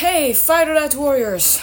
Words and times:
Hey, 0.00 0.32
Fighter 0.32 0.72
Diet 0.72 0.94
Warriors! 0.94 1.60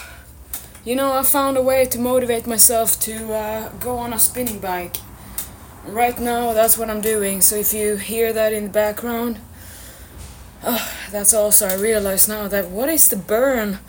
You 0.86 0.96
know, 0.96 1.12
I 1.14 1.24
found 1.24 1.58
a 1.58 1.62
way 1.64 1.86
to 1.86 1.98
motivate 1.98 2.46
myself 2.46 3.00
to 3.00 3.34
uh, 3.34 3.70
go 3.80 3.98
on 3.98 4.14
a 4.14 4.20
spinning 4.20 4.60
bike. 4.60 4.98
Right 5.88 6.20
now, 6.20 6.54
that's 6.54 6.78
what 6.78 6.88
I'm 6.88 7.02
doing, 7.02 7.42
so 7.42 7.56
if 7.56 7.74
you 7.74 7.96
hear 7.96 8.32
that 8.34 8.54
in 8.54 8.66
the 8.66 8.70
background, 8.70 9.40
oh, 10.64 10.88
that's 11.10 11.34
also, 11.34 11.68
I 11.68 11.74
realize 11.78 12.28
now 12.28 12.48
that 12.48 12.70
what 12.70 12.90
is 12.90 13.08
the 13.08 13.16
burn 13.16 13.80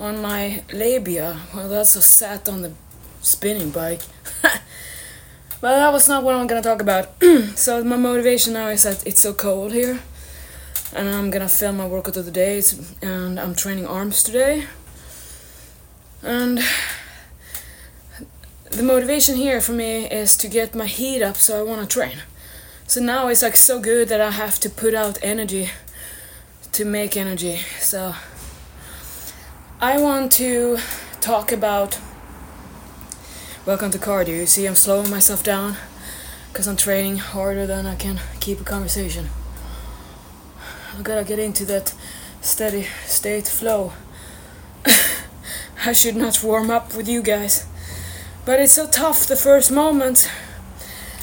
on 0.00 0.20
my 0.20 0.64
labia? 0.72 1.38
Well, 1.54 1.68
that's 1.68 1.94
a 1.94 2.02
sat 2.02 2.48
on 2.48 2.62
the 2.62 2.72
spinning 3.20 3.70
bike. 3.70 4.02
but 4.42 5.76
that 5.78 5.92
was 5.92 6.08
not 6.08 6.24
what 6.24 6.34
I'm 6.34 6.48
gonna 6.48 6.60
talk 6.60 6.82
about. 6.82 7.22
so, 7.54 7.84
my 7.84 7.96
motivation 7.96 8.54
now 8.54 8.66
is 8.66 8.82
that 8.82 9.06
it's 9.06 9.20
so 9.20 9.32
cold 9.32 9.72
here 9.72 10.00
and 10.94 11.08
I'm 11.08 11.30
gonna 11.30 11.48
film 11.48 11.78
my 11.78 11.86
workout 11.86 12.16
of 12.16 12.24
the 12.24 12.30
day. 12.30 12.58
It's, 12.58 12.94
and 13.02 13.40
I'm 13.40 13.54
training 13.54 13.86
arms 13.86 14.22
today. 14.22 14.66
And 16.22 16.60
the 18.70 18.82
motivation 18.82 19.36
here 19.36 19.60
for 19.60 19.72
me 19.72 20.06
is 20.06 20.36
to 20.36 20.48
get 20.48 20.74
my 20.74 20.86
heat 20.86 21.22
up, 21.22 21.36
so 21.36 21.58
I 21.58 21.62
wanna 21.62 21.86
train. 21.86 22.18
So 22.86 23.00
now 23.00 23.28
it's 23.28 23.42
like 23.42 23.56
so 23.56 23.80
good 23.80 24.08
that 24.08 24.20
I 24.20 24.30
have 24.30 24.60
to 24.60 24.70
put 24.70 24.94
out 24.94 25.18
energy 25.22 25.70
to 26.72 26.84
make 26.84 27.16
energy. 27.16 27.60
So 27.78 28.14
I 29.80 29.98
want 29.98 30.32
to 30.32 30.78
talk 31.20 31.52
about. 31.52 31.98
Welcome 33.64 33.92
to 33.92 33.98
cardio. 33.98 34.40
You 34.40 34.46
see, 34.46 34.66
I'm 34.66 34.74
slowing 34.74 35.08
myself 35.08 35.42
down 35.42 35.76
because 36.52 36.66
I'm 36.66 36.76
training 36.76 37.18
harder 37.18 37.66
than 37.66 37.86
I 37.86 37.94
can 37.94 38.20
keep 38.40 38.60
a 38.60 38.64
conversation. 38.64 39.28
I 40.98 41.00
gotta 41.02 41.24
get 41.24 41.38
into 41.38 41.64
that 41.66 41.94
steady 42.42 42.86
state 43.06 43.48
flow. 43.48 43.94
I 45.86 45.92
should 45.94 46.16
not 46.16 46.42
warm 46.44 46.70
up 46.70 46.94
with 46.94 47.08
you 47.08 47.22
guys. 47.22 47.66
But 48.44 48.60
it's 48.60 48.74
so 48.74 48.86
tough 48.86 49.26
the 49.26 49.36
first 49.36 49.70
moment. 49.70 50.30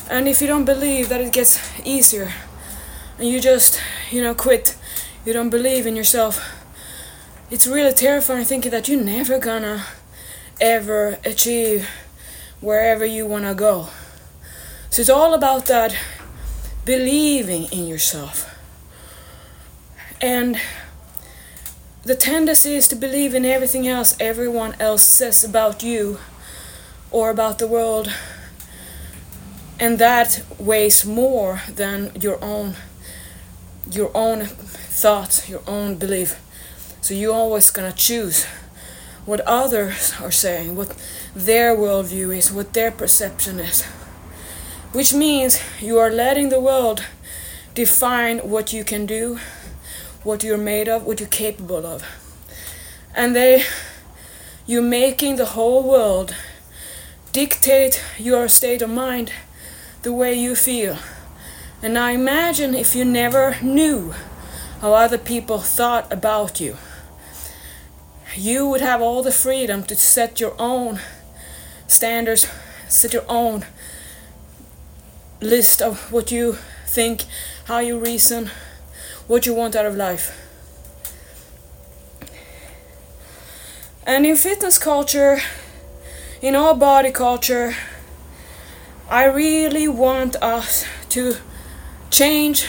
And 0.09 0.27
if 0.27 0.41
you 0.41 0.47
don't 0.47 0.65
believe 0.65 1.09
that 1.09 1.21
it 1.21 1.31
gets 1.31 1.59
easier, 1.85 2.33
and 3.19 3.27
you 3.27 3.39
just, 3.39 3.79
you 4.09 4.23
know, 4.23 4.33
quit, 4.33 4.75
you 5.23 5.33
don't 5.33 5.51
believe 5.51 5.85
in 5.85 5.95
yourself, 5.95 6.41
it's 7.51 7.67
really 7.67 7.93
terrifying 7.93 8.45
thinking 8.45 8.71
that 8.71 8.87
you're 8.87 9.03
never 9.03 9.37
gonna 9.37 9.85
ever 10.59 11.19
achieve 11.23 11.87
wherever 12.59 13.05
you 13.05 13.27
wanna 13.27 13.53
go. 13.53 13.89
So 14.89 15.01
it's 15.01 15.09
all 15.11 15.35
about 15.35 15.67
that 15.67 15.95
believing 16.85 17.65
in 17.65 17.85
yourself. 17.85 18.48
And 20.21 20.59
the 22.03 22.15
tendency 22.15 22.75
is 22.75 22.87
to 22.89 22.95
believe 22.95 23.33
in 23.33 23.45
everything 23.45 23.87
else 23.87 24.17
everyone 24.19 24.75
else 24.79 25.03
says 25.03 25.43
about 25.43 25.81
you 25.81 26.19
or 27.09 27.29
about 27.29 27.59
the 27.59 27.67
world. 27.67 28.11
And 29.79 29.97
that 29.99 30.43
weighs 30.57 31.05
more 31.05 31.61
than 31.73 32.11
your 32.19 32.43
own 32.43 32.75
your 33.89 34.11
own 34.13 34.45
thoughts, 34.45 35.49
your 35.49 35.61
own 35.65 35.95
belief. 35.95 36.39
So 37.01 37.13
you're 37.13 37.33
always 37.33 37.71
gonna 37.71 37.93
choose 37.93 38.45
what 39.25 39.39
others 39.41 40.13
are 40.21 40.31
saying, 40.31 40.75
what 40.75 40.95
their 41.35 41.75
worldview 41.75 42.35
is, 42.35 42.51
what 42.51 42.73
their 42.73 42.91
perception 42.91 43.59
is. 43.59 43.83
Which 44.91 45.13
means 45.13 45.61
you 45.79 45.97
are 45.97 46.11
letting 46.11 46.49
the 46.49 46.59
world 46.59 47.03
define 47.73 48.39
what 48.39 48.73
you 48.73 48.83
can 48.83 49.05
do 49.05 49.39
what 50.23 50.43
you're 50.43 50.57
made 50.57 50.87
of, 50.87 51.05
what 51.05 51.19
you're 51.19 51.29
capable 51.29 51.85
of. 51.85 52.03
And 53.15 53.35
they, 53.35 53.63
you're 54.65 54.81
making 54.81 55.37
the 55.37 55.45
whole 55.45 55.83
world 55.83 56.35
dictate 57.31 58.03
your 58.17 58.47
state 58.47 58.81
of 58.81 58.89
mind 58.89 59.31
the 60.01 60.13
way 60.13 60.33
you 60.33 60.55
feel. 60.55 60.97
And 61.81 61.93
now 61.93 62.09
imagine 62.09 62.75
if 62.75 62.95
you 62.95 63.05
never 63.05 63.57
knew 63.61 64.13
how 64.81 64.93
other 64.93 65.17
people 65.17 65.59
thought 65.59 66.11
about 66.11 66.59
you. 66.59 66.77
You 68.35 68.67
would 68.67 68.81
have 68.81 69.01
all 69.01 69.23
the 69.23 69.31
freedom 69.31 69.83
to 69.83 69.95
set 69.95 70.39
your 70.39 70.55
own 70.59 70.99
standards, 71.87 72.47
set 72.87 73.13
your 73.13 73.25
own 73.27 73.65
list 75.41 75.81
of 75.81 76.11
what 76.11 76.31
you 76.31 76.57
think, 76.85 77.25
how 77.65 77.79
you 77.79 77.97
reason, 77.97 78.51
what 79.29 79.45
you 79.45 79.53
want 79.53 79.75
out 79.75 79.85
of 79.85 79.95
life. 79.95 80.35
And 84.03 84.25
in 84.25 84.35
fitness 84.35 84.79
culture, 84.79 85.37
in 86.41 86.55
all 86.55 86.73
body 86.73 87.11
culture, 87.11 87.75
I 89.07 89.25
really 89.25 89.87
want 89.87 90.35
us 90.37 90.83
to 91.09 91.35
change 92.09 92.65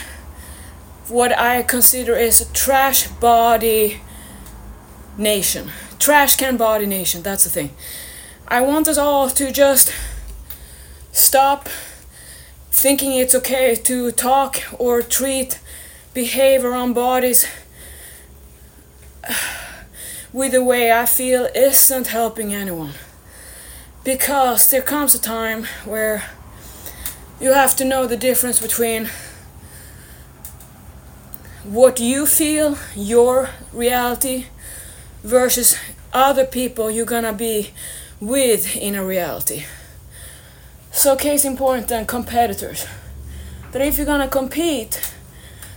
what 1.07 1.35
I 1.35 1.63
consider 1.63 2.15
is 2.15 2.41
a 2.41 2.53
trash 2.53 3.07
body 3.07 4.01
nation. 5.17 5.71
Trash 5.97 6.35
can 6.35 6.57
body 6.57 6.85
nation, 6.85 7.23
that's 7.23 7.43
the 7.43 7.49
thing. 7.49 7.71
I 8.47 8.61
want 8.61 8.87
us 8.87 8.99
all 8.99 9.31
to 9.31 9.51
just 9.51 9.91
stop 11.11 11.69
thinking 12.69 13.13
it's 13.13 13.33
okay 13.33 13.73
to 13.73 14.11
talk 14.11 14.61
or 14.77 15.01
treat 15.01 15.59
behave 16.13 16.65
around 16.65 16.93
bodies 16.93 17.47
with 20.33 20.51
the 20.51 20.63
way 20.63 20.91
I 20.91 21.05
feel 21.05 21.47
isn't 21.55 22.07
helping 22.07 22.53
anyone. 22.53 22.93
Because 24.03 24.69
there 24.69 24.81
comes 24.81 25.13
a 25.13 25.21
time 25.21 25.65
where 25.85 26.23
you 27.39 27.53
have 27.53 27.75
to 27.77 27.85
know 27.85 28.07
the 28.07 28.17
difference 28.17 28.59
between 28.59 29.09
what 31.63 31.99
you 31.99 32.25
feel, 32.25 32.77
your 32.95 33.49
reality, 33.71 34.45
versus 35.23 35.77
other 36.13 36.45
people 36.45 36.89
you're 36.89 37.05
gonna 37.05 37.33
be 37.33 37.71
with 38.19 38.75
in 38.75 38.95
a 38.95 39.05
reality. 39.05 39.65
So, 40.91 41.15
case 41.15 41.45
in 41.45 41.55
point, 41.55 41.87
then 41.87 42.05
competitors. 42.05 42.85
That 43.71 43.81
if 43.81 43.97
you're 43.97 44.05
gonna 44.05 44.27
compete, 44.27 45.13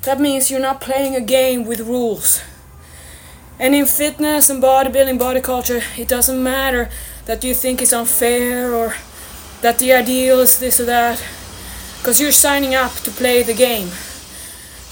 that 0.04 0.20
means 0.20 0.50
you're 0.50 0.60
not 0.60 0.80
playing 0.80 1.14
a 1.14 1.20
game 1.20 1.64
with 1.64 1.80
rules. 1.80 2.42
And 3.58 3.74
in 3.74 3.86
fitness 3.86 4.50
and 4.50 4.62
bodybuilding, 4.62 5.18
body 5.18 5.40
culture, 5.40 5.82
it 5.96 6.08
doesn't 6.08 6.42
matter 6.42 6.90
that 7.26 7.44
you 7.44 7.54
think 7.54 7.80
it's 7.80 7.92
unfair 7.92 8.74
or 8.74 8.94
that 9.62 9.78
the 9.78 9.92
ideal 9.92 10.40
is 10.40 10.58
this 10.58 10.80
or 10.80 10.84
that, 10.84 11.24
because 11.98 12.20
you're 12.20 12.32
signing 12.32 12.74
up 12.74 12.92
to 12.96 13.10
play 13.10 13.42
the 13.42 13.54
game. 13.54 13.88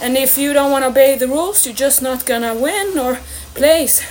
And 0.00 0.17
if 0.17 0.39
you 0.39 0.53
don't 0.53 0.71
want 0.71 0.83
to 0.84 0.89
obey 0.89 1.17
the 1.17 1.29
rules, 1.29 1.67
you're 1.67 1.75
just 1.75 2.03
not 2.03 2.25
gonna 2.25 2.55
win 2.55 2.99
or 2.99 3.19
place. 3.55 4.03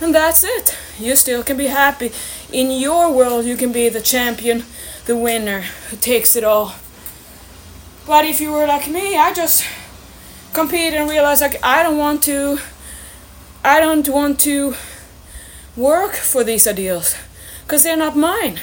And 0.00 0.14
that's 0.14 0.44
it. 0.44 0.76
You 0.98 1.16
still 1.16 1.42
can 1.42 1.56
be 1.56 1.68
happy. 1.68 2.12
In 2.52 2.70
your 2.70 3.12
world, 3.12 3.44
you 3.44 3.56
can 3.56 3.72
be 3.72 3.88
the 3.88 4.00
champion, 4.00 4.64
the 5.06 5.16
winner 5.16 5.62
who 5.90 5.96
takes 5.96 6.36
it 6.36 6.44
all. 6.44 6.74
But 8.06 8.24
if 8.24 8.40
you 8.40 8.52
were 8.52 8.66
like 8.66 8.88
me, 8.88 9.16
I 9.16 9.32
just 9.32 9.64
compete 10.58 10.92
and 10.92 11.08
realize 11.08 11.40
like 11.40 11.56
I 11.62 11.84
don't 11.84 11.98
want 11.98 12.20
to 12.24 12.58
I 13.62 13.78
don't 13.78 14.08
want 14.08 14.40
to 14.40 14.74
work 15.76 16.14
for 16.14 16.42
these 16.42 16.66
ideals 16.66 17.14
because 17.62 17.84
they're 17.84 17.96
not 17.96 18.16
mine. 18.16 18.58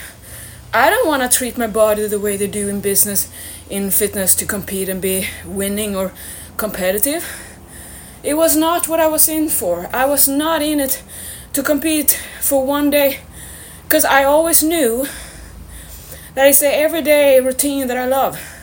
I 0.73 0.89
don't 0.89 1.07
want 1.07 1.21
to 1.23 1.37
treat 1.37 1.57
my 1.57 1.67
body 1.67 2.05
the 2.07 2.19
way 2.19 2.35
they 2.35 2.47
do 2.47 2.67
in 2.67 2.81
business, 2.81 3.31
in 3.69 3.91
fitness 3.91 4.35
to 4.35 4.45
compete 4.45 4.89
and 4.89 5.01
be 5.01 5.27
winning 5.45 5.95
or 5.95 6.11
competitive. 6.57 7.23
It 8.23 8.33
was 8.33 8.57
not 8.57 8.89
what 8.89 8.99
I 8.99 9.07
was 9.07 9.29
in 9.29 9.47
for. 9.47 9.89
I 9.93 10.05
was 10.05 10.27
not 10.27 10.61
in 10.61 10.81
it 10.81 11.01
to 11.53 11.63
compete 11.63 12.21
for 12.41 12.65
one 12.65 12.89
day 12.89 13.21
because 13.83 14.03
I 14.03 14.25
always 14.25 14.61
knew 14.61 15.07
that 16.33 16.45
it's 16.49 16.59
the 16.59 16.75
everyday 16.75 17.39
routine 17.39 17.87
that 17.87 17.97
I 17.97 18.05
love 18.05 18.54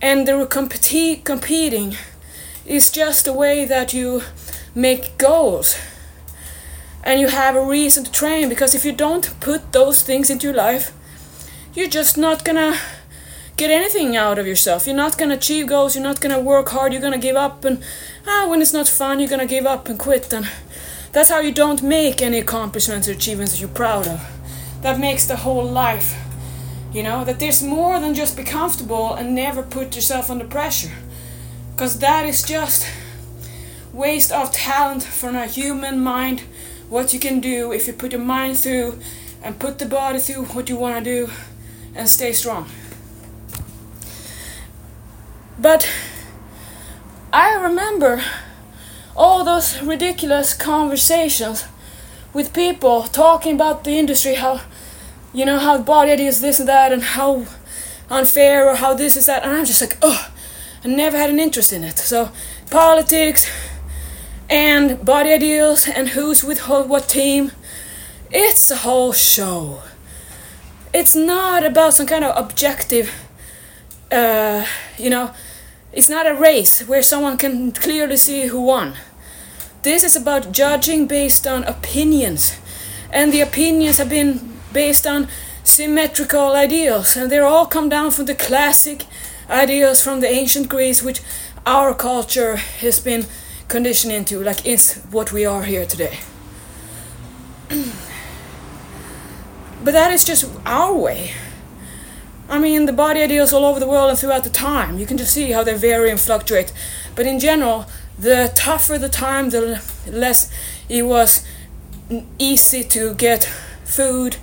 and 0.00 0.26
the 0.26 0.32
competi- 0.46 1.22
competing 1.24 1.96
is 2.64 2.90
just 2.90 3.26
a 3.26 3.32
way 3.32 3.64
that 3.64 3.92
you 3.92 4.22
make 4.74 5.18
goals. 5.18 5.76
And 7.02 7.20
you 7.20 7.28
have 7.28 7.56
a 7.56 7.64
reason 7.64 8.04
to 8.04 8.12
train 8.12 8.48
because 8.48 8.74
if 8.74 8.84
you 8.84 8.92
don't 8.92 9.38
put 9.40 9.72
those 9.72 10.02
things 10.02 10.30
into 10.30 10.46
your 10.46 10.56
life 10.56 10.92
you're 11.74 11.88
just 11.88 12.18
not 12.18 12.44
gonna 12.44 12.76
get 13.56 13.70
anything 13.70 14.16
out 14.16 14.38
of 14.38 14.46
yourself. 14.46 14.86
You're 14.86 14.96
not 14.96 15.16
gonna 15.16 15.34
achieve 15.34 15.66
goals 15.68 15.94
you're 15.94 16.04
not 16.04 16.20
gonna 16.20 16.40
work 16.40 16.68
hard 16.70 16.92
you're 16.92 17.02
gonna 17.02 17.18
give 17.18 17.36
up 17.36 17.64
and 17.64 17.82
ah 18.26 18.46
when 18.48 18.60
it's 18.60 18.72
not 18.72 18.88
fun 18.88 19.18
you're 19.20 19.28
gonna 19.28 19.46
give 19.46 19.66
up 19.66 19.88
and 19.88 19.98
quit. 19.98 20.32
And 20.32 20.48
that's 21.12 21.30
how 21.30 21.40
you 21.40 21.52
don't 21.52 21.82
make 21.82 22.20
any 22.20 22.38
accomplishments 22.38 23.08
or 23.08 23.12
achievements 23.12 23.52
that 23.52 23.60
you're 23.60 23.68
proud 23.68 24.06
of. 24.06 24.20
That 24.82 24.98
makes 24.98 25.26
the 25.26 25.36
whole 25.36 25.64
life 25.64 26.14
you 26.92 27.02
know, 27.02 27.24
that 27.24 27.38
there's 27.38 27.62
more 27.62 28.00
than 28.00 28.14
just 28.14 28.36
be 28.36 28.42
comfortable 28.42 29.14
and 29.14 29.34
never 29.34 29.62
put 29.62 29.94
yourself 29.94 30.30
under 30.30 30.44
pressure. 30.44 30.92
Because 31.72 31.98
that 32.00 32.26
is 32.26 32.42
just 32.42 32.86
waste 33.92 34.32
of 34.32 34.52
talent 34.52 35.02
from 35.02 35.36
a 35.36 35.46
human 35.46 36.00
mind. 36.00 36.42
What 36.88 37.14
you 37.14 37.20
can 37.20 37.40
do 37.40 37.72
if 37.72 37.86
you 37.86 37.92
put 37.92 38.12
your 38.12 38.20
mind 38.20 38.58
through 38.58 38.98
and 39.42 39.58
put 39.58 39.78
the 39.78 39.86
body 39.86 40.18
through 40.18 40.46
what 40.46 40.68
you 40.68 40.76
want 40.76 41.04
to 41.04 41.26
do 41.26 41.32
and 41.94 42.08
stay 42.08 42.32
strong. 42.32 42.68
But 45.58 45.88
I 47.32 47.54
remember 47.54 48.22
all 49.16 49.44
those 49.44 49.80
ridiculous 49.82 50.54
conversations 50.54 51.66
with 52.32 52.52
people 52.52 53.02
talking 53.04 53.54
about 53.54 53.84
the 53.84 53.98
industry, 53.98 54.34
how 54.34 54.62
you 55.32 55.44
know 55.44 55.58
how 55.58 55.78
body 55.82 56.26
is 56.26 56.40
this 56.40 56.60
and 56.60 56.68
that, 56.68 56.92
and 56.92 57.02
how 57.02 57.46
unfair 58.08 58.68
or 58.68 58.76
how 58.76 58.94
this 58.94 59.16
is 59.16 59.26
that, 59.26 59.42
and 59.42 59.52
I'm 59.52 59.64
just 59.64 59.80
like, 59.80 59.96
oh, 60.02 60.32
I 60.84 60.88
never 60.88 61.16
had 61.16 61.30
an 61.30 61.40
interest 61.40 61.72
in 61.72 61.84
it. 61.84 61.98
So 61.98 62.30
politics 62.70 63.50
and 64.48 65.04
body 65.04 65.32
ideals 65.32 65.88
and 65.88 66.10
who's 66.10 66.42
with 66.42 66.68
what 66.68 67.08
team, 67.08 67.52
it's 68.30 68.70
a 68.70 68.76
whole 68.76 69.12
show. 69.12 69.82
It's 70.92 71.14
not 71.14 71.64
about 71.64 71.94
some 71.94 72.06
kind 72.06 72.24
of 72.24 72.36
objective, 72.36 73.12
uh, 74.10 74.66
you 74.98 75.10
know 75.10 75.32
it's 75.92 76.08
not 76.08 76.26
a 76.26 76.34
race 76.34 76.86
where 76.86 77.02
someone 77.02 77.36
can 77.36 77.72
clearly 77.72 78.16
see 78.16 78.46
who 78.46 78.60
won. 78.60 78.94
This 79.82 80.04
is 80.04 80.14
about 80.14 80.52
judging 80.52 81.06
based 81.06 81.46
on 81.46 81.64
opinions. 81.64 82.56
And 83.12 83.32
the 83.32 83.40
opinions 83.40 83.98
have 83.98 84.08
been 84.08 84.59
based 84.72 85.06
on 85.06 85.28
symmetrical 85.64 86.52
ideals, 86.52 87.16
and 87.16 87.30
they 87.30 87.38
all 87.38 87.66
come 87.66 87.88
down 87.88 88.10
from 88.10 88.26
the 88.26 88.34
classic 88.34 89.04
ideals 89.48 90.02
from 90.02 90.20
the 90.20 90.28
ancient 90.28 90.68
Greece, 90.68 91.02
which 91.02 91.20
our 91.66 91.94
culture 91.94 92.56
has 92.56 93.00
been 93.00 93.26
conditioned 93.68 94.12
into, 94.12 94.42
like 94.42 94.66
it's 94.66 94.96
what 95.10 95.32
we 95.32 95.44
are 95.44 95.62
here 95.64 95.86
today. 95.86 96.18
but 99.84 99.92
that 99.92 100.12
is 100.12 100.24
just 100.24 100.44
our 100.66 100.94
way. 100.94 101.32
I 102.48 102.58
mean, 102.58 102.86
the 102.86 102.92
body 102.92 103.22
ideals 103.22 103.52
all 103.52 103.64
over 103.64 103.78
the 103.78 103.86
world 103.86 104.10
and 104.10 104.18
throughout 104.18 104.42
the 104.42 104.50
time. 104.50 104.98
You 104.98 105.06
can 105.06 105.16
just 105.16 105.32
see 105.32 105.52
how 105.52 105.62
they 105.62 105.76
vary 105.76 106.10
and 106.10 106.18
fluctuate. 106.18 106.72
But 107.14 107.26
in 107.26 107.38
general, 107.38 107.86
the 108.18 108.52
tougher 108.56 108.98
the 108.98 109.08
time, 109.08 109.50
the 109.50 109.80
less 110.08 110.50
it 110.88 111.02
was 111.02 111.46
easy 112.40 112.82
to 112.82 113.14
get 113.14 113.48
food 113.90 114.36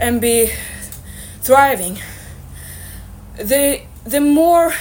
and 0.00 0.20
be 0.20 0.50
thriving. 1.40 1.98
The 3.36 3.82
the 4.04 4.20
more 4.20 4.72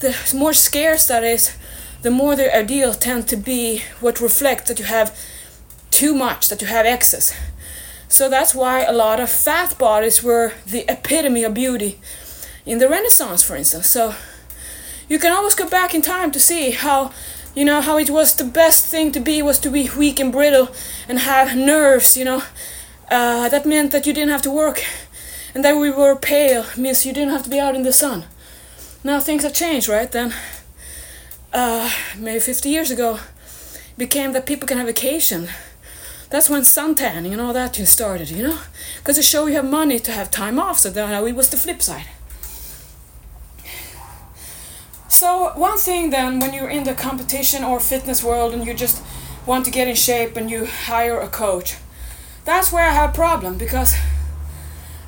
the 0.00 0.14
more 0.34 0.52
scarce 0.52 1.06
that 1.06 1.24
is, 1.24 1.56
the 2.02 2.10
more 2.10 2.36
the 2.36 2.54
ideal 2.54 2.94
tend 2.94 3.28
to 3.28 3.36
be 3.36 3.82
what 4.00 4.20
reflects 4.20 4.68
that 4.68 4.78
you 4.78 4.84
have 4.84 5.16
too 5.90 6.14
much, 6.14 6.48
that 6.48 6.60
you 6.60 6.68
have 6.68 6.86
excess. 6.86 7.34
So 8.08 8.28
that's 8.28 8.54
why 8.54 8.82
a 8.82 8.92
lot 8.92 9.20
of 9.20 9.30
fat 9.30 9.78
bodies 9.78 10.22
were 10.22 10.52
the 10.66 10.84
epitome 10.88 11.44
of 11.44 11.54
beauty 11.54 11.98
in 12.66 12.78
the 12.78 12.88
Renaissance, 12.88 13.42
for 13.42 13.56
instance. 13.56 13.88
So 13.88 14.14
you 15.08 15.18
can 15.18 15.32
always 15.32 15.54
go 15.54 15.68
back 15.68 15.94
in 15.94 16.02
time 16.02 16.30
to 16.32 16.40
see 16.40 16.72
how 16.72 17.12
you 17.54 17.64
know 17.64 17.80
how 17.80 17.98
it 17.98 18.10
was 18.10 18.34
the 18.34 18.44
best 18.44 18.86
thing 18.86 19.12
to 19.12 19.20
be 19.20 19.42
was 19.42 19.58
to 19.60 19.70
be 19.70 19.88
weak 19.96 20.18
and 20.20 20.32
brittle 20.32 20.68
and 21.08 21.20
have 21.20 21.56
nerves 21.56 22.16
you 22.16 22.24
know 22.24 22.42
uh, 23.10 23.48
that 23.48 23.66
meant 23.66 23.92
that 23.92 24.06
you 24.06 24.12
didn't 24.12 24.30
have 24.30 24.42
to 24.42 24.50
work 24.50 24.82
and 25.54 25.64
that 25.64 25.76
we 25.76 25.90
were 25.90 26.16
pale 26.16 26.64
means 26.76 27.06
you 27.06 27.12
didn't 27.12 27.30
have 27.30 27.44
to 27.44 27.50
be 27.50 27.60
out 27.60 27.74
in 27.74 27.82
the 27.82 27.92
sun 27.92 28.24
now 29.02 29.20
things 29.20 29.42
have 29.42 29.52
changed 29.52 29.88
right 29.88 30.12
then 30.12 30.34
uh, 31.52 31.90
maybe 32.18 32.40
50 32.40 32.68
years 32.68 32.90
ago 32.90 33.18
became 33.96 34.32
that 34.32 34.46
people 34.46 34.66
can 34.66 34.78
have 34.78 34.86
vacation 34.86 35.48
that's 36.34 36.50
when 36.50 36.62
suntanning 36.62 37.30
and 37.30 37.40
all 37.40 37.52
that 37.52 37.76
started, 37.76 38.28
you 38.28 38.42
know? 38.42 38.58
Because 38.98 39.14
to 39.14 39.22
show 39.22 39.46
you 39.46 39.54
have 39.54 39.70
money 39.70 40.00
to 40.00 40.10
have 40.10 40.32
time 40.32 40.58
off, 40.58 40.80
so 40.80 40.90
that 40.90 41.22
it 41.22 41.36
was 41.36 41.48
the 41.48 41.56
flip 41.56 41.80
side. 41.80 42.06
So, 45.08 45.52
one 45.54 45.78
thing 45.78 46.10
then, 46.10 46.40
when 46.40 46.52
you're 46.52 46.68
in 46.68 46.82
the 46.82 46.94
competition 46.94 47.62
or 47.62 47.78
fitness 47.78 48.24
world 48.24 48.52
and 48.52 48.66
you 48.66 48.74
just 48.74 49.00
want 49.46 49.64
to 49.66 49.70
get 49.70 49.86
in 49.86 49.94
shape 49.94 50.36
and 50.36 50.50
you 50.50 50.66
hire 50.66 51.20
a 51.20 51.28
coach, 51.28 51.76
that's 52.44 52.72
where 52.72 52.88
I 52.88 52.92
have 52.92 53.10
a 53.10 53.12
problem 53.14 53.56
because 53.58 53.94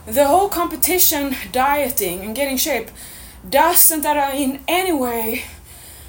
the 0.06 0.26
whole 0.26 0.48
competition 0.48 1.34
dieting 1.52 2.20
and 2.20 2.34
getting 2.34 2.56
shape 2.56 2.90
doesn't 3.48 4.02
that 4.02 4.34
in 4.34 4.60
any 4.66 4.92
way 4.92 5.44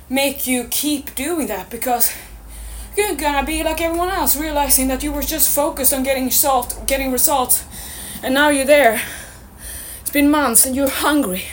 make 0.09 0.47
you 0.47 0.65
keep 0.69 1.13
doing 1.15 1.47
that 1.47 1.69
because 1.69 2.13
you're 2.95 3.15
gonna 3.15 3.45
be 3.45 3.63
like 3.63 3.79
everyone 3.79 4.09
else, 4.09 4.35
realizing 4.35 4.87
that 4.87 5.03
you 5.03 5.11
were 5.11 5.21
just 5.21 5.53
focused 5.53 5.93
on 5.93 6.03
getting 6.03 6.31
salt, 6.31 6.81
getting 6.87 7.11
results, 7.11 7.63
and 8.23 8.33
now 8.33 8.49
you're 8.49 8.65
there. 8.65 9.01
It's 10.01 10.09
been 10.09 10.31
months 10.31 10.65
and 10.65 10.75
you're 10.75 10.89
hungry, 10.89 11.43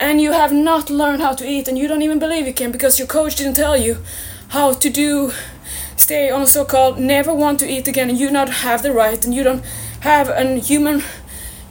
and 0.00 0.20
you 0.20 0.32
have 0.32 0.52
not 0.52 0.90
learned 0.90 1.22
how 1.22 1.34
to 1.34 1.48
eat, 1.48 1.68
and 1.68 1.78
you 1.78 1.86
don't 1.86 2.02
even 2.02 2.18
believe 2.18 2.46
you 2.46 2.54
can 2.54 2.72
because 2.72 2.98
your 2.98 3.06
coach 3.06 3.36
didn't 3.36 3.54
tell 3.54 3.76
you 3.76 3.98
how 4.48 4.72
to 4.72 4.90
do. 4.90 5.32
Stay 5.96 6.30
on 6.30 6.46
so-called 6.46 6.98
never 6.98 7.32
want 7.32 7.60
to 7.60 7.66
eat 7.66 7.88
again, 7.88 8.14
you 8.14 8.30
not 8.30 8.48
have 8.48 8.82
the 8.82 8.92
right, 8.92 9.24
and 9.24 9.34
you 9.34 9.42
don't 9.42 9.64
have 10.00 10.28
a 10.28 10.58
human. 10.58 11.02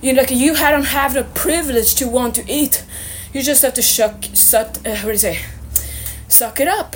You 0.02 0.14
like 0.14 0.31
you 0.31 0.54
don't 0.56 0.86
have 0.86 1.14
the 1.14 1.24
privilege 1.24 1.96
to 1.96 2.08
want 2.08 2.36
to 2.36 2.44
eat. 2.52 2.84
You 3.34 3.42
just 3.42 3.62
have 3.62 3.74
to 3.75 3.81
shuck, 3.81 4.25
sut, 4.34 4.80
uh, 4.86 4.96
what 4.98 5.04
do 5.04 5.12
you 5.12 5.18
say? 5.18 5.40
Suck 6.28 6.60
it 6.60 6.68
up. 6.68 6.96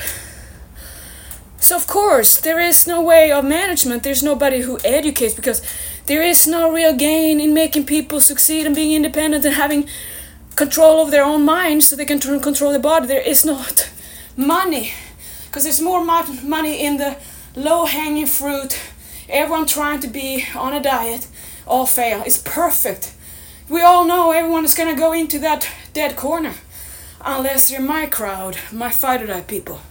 So 1.59 1.75
of 1.75 1.88
course, 1.88 2.39
there 2.39 2.59
is 2.59 2.88
no 2.88 3.01
way 3.01 3.31
of 3.31 3.44
management. 3.44 4.03
There's 4.03 4.24
nobody 4.24 4.62
who 4.62 4.79
educates 4.85 5.33
because 5.33 5.62
there 6.06 6.21
is 6.21 6.47
no 6.47 6.71
real 6.71 6.94
gain 6.94 7.39
in 7.39 7.53
making 7.53 7.85
people 7.85 8.21
succeed 8.21 8.65
and 8.65 8.75
being 8.75 8.94
independent 8.94 9.44
and 9.45 9.56
having 9.56 9.88
control 10.56 11.01
of 11.01 11.12
their 11.12 11.24
own 11.24 11.44
minds 11.44 11.88
so 11.88 11.95
they 11.95 12.06
can 12.06 12.19
control 12.19 12.71
their 12.71 12.79
body. 12.79 13.07
There 13.07 13.21
is 13.21 13.44
not 13.44 13.89
money 14.35 14.94
because 15.57 15.63
there's 15.63 15.81
more 15.81 16.06
money 16.06 16.86
in 16.86 16.98
the 16.98 17.18
low-hanging 17.56 18.27
fruit. 18.27 18.80
Everyone 19.27 19.65
trying 19.65 20.00
to 20.01 20.07
be 20.07 20.45
on 20.56 20.71
a 20.71 20.80
diet, 20.80 21.27
all 21.65 21.88
fail. 21.88 22.21
It's 22.27 22.38
perfect. 22.38 23.15
We 23.68 23.81
all 23.81 24.06
know 24.06 24.30
everyone 24.30 24.65
is 24.65 24.75
gonna 24.75 24.95
go 24.95 25.13
into 25.13 25.39
that 25.39 25.68
dead 25.94 26.15
corner 26.15 26.54
unless 27.25 27.71
you're 27.71 27.81
my 27.81 28.06
crowd, 28.06 28.59
my 28.71 28.92
fighter 28.92 29.25
type 29.25 29.48
people. 29.48 29.81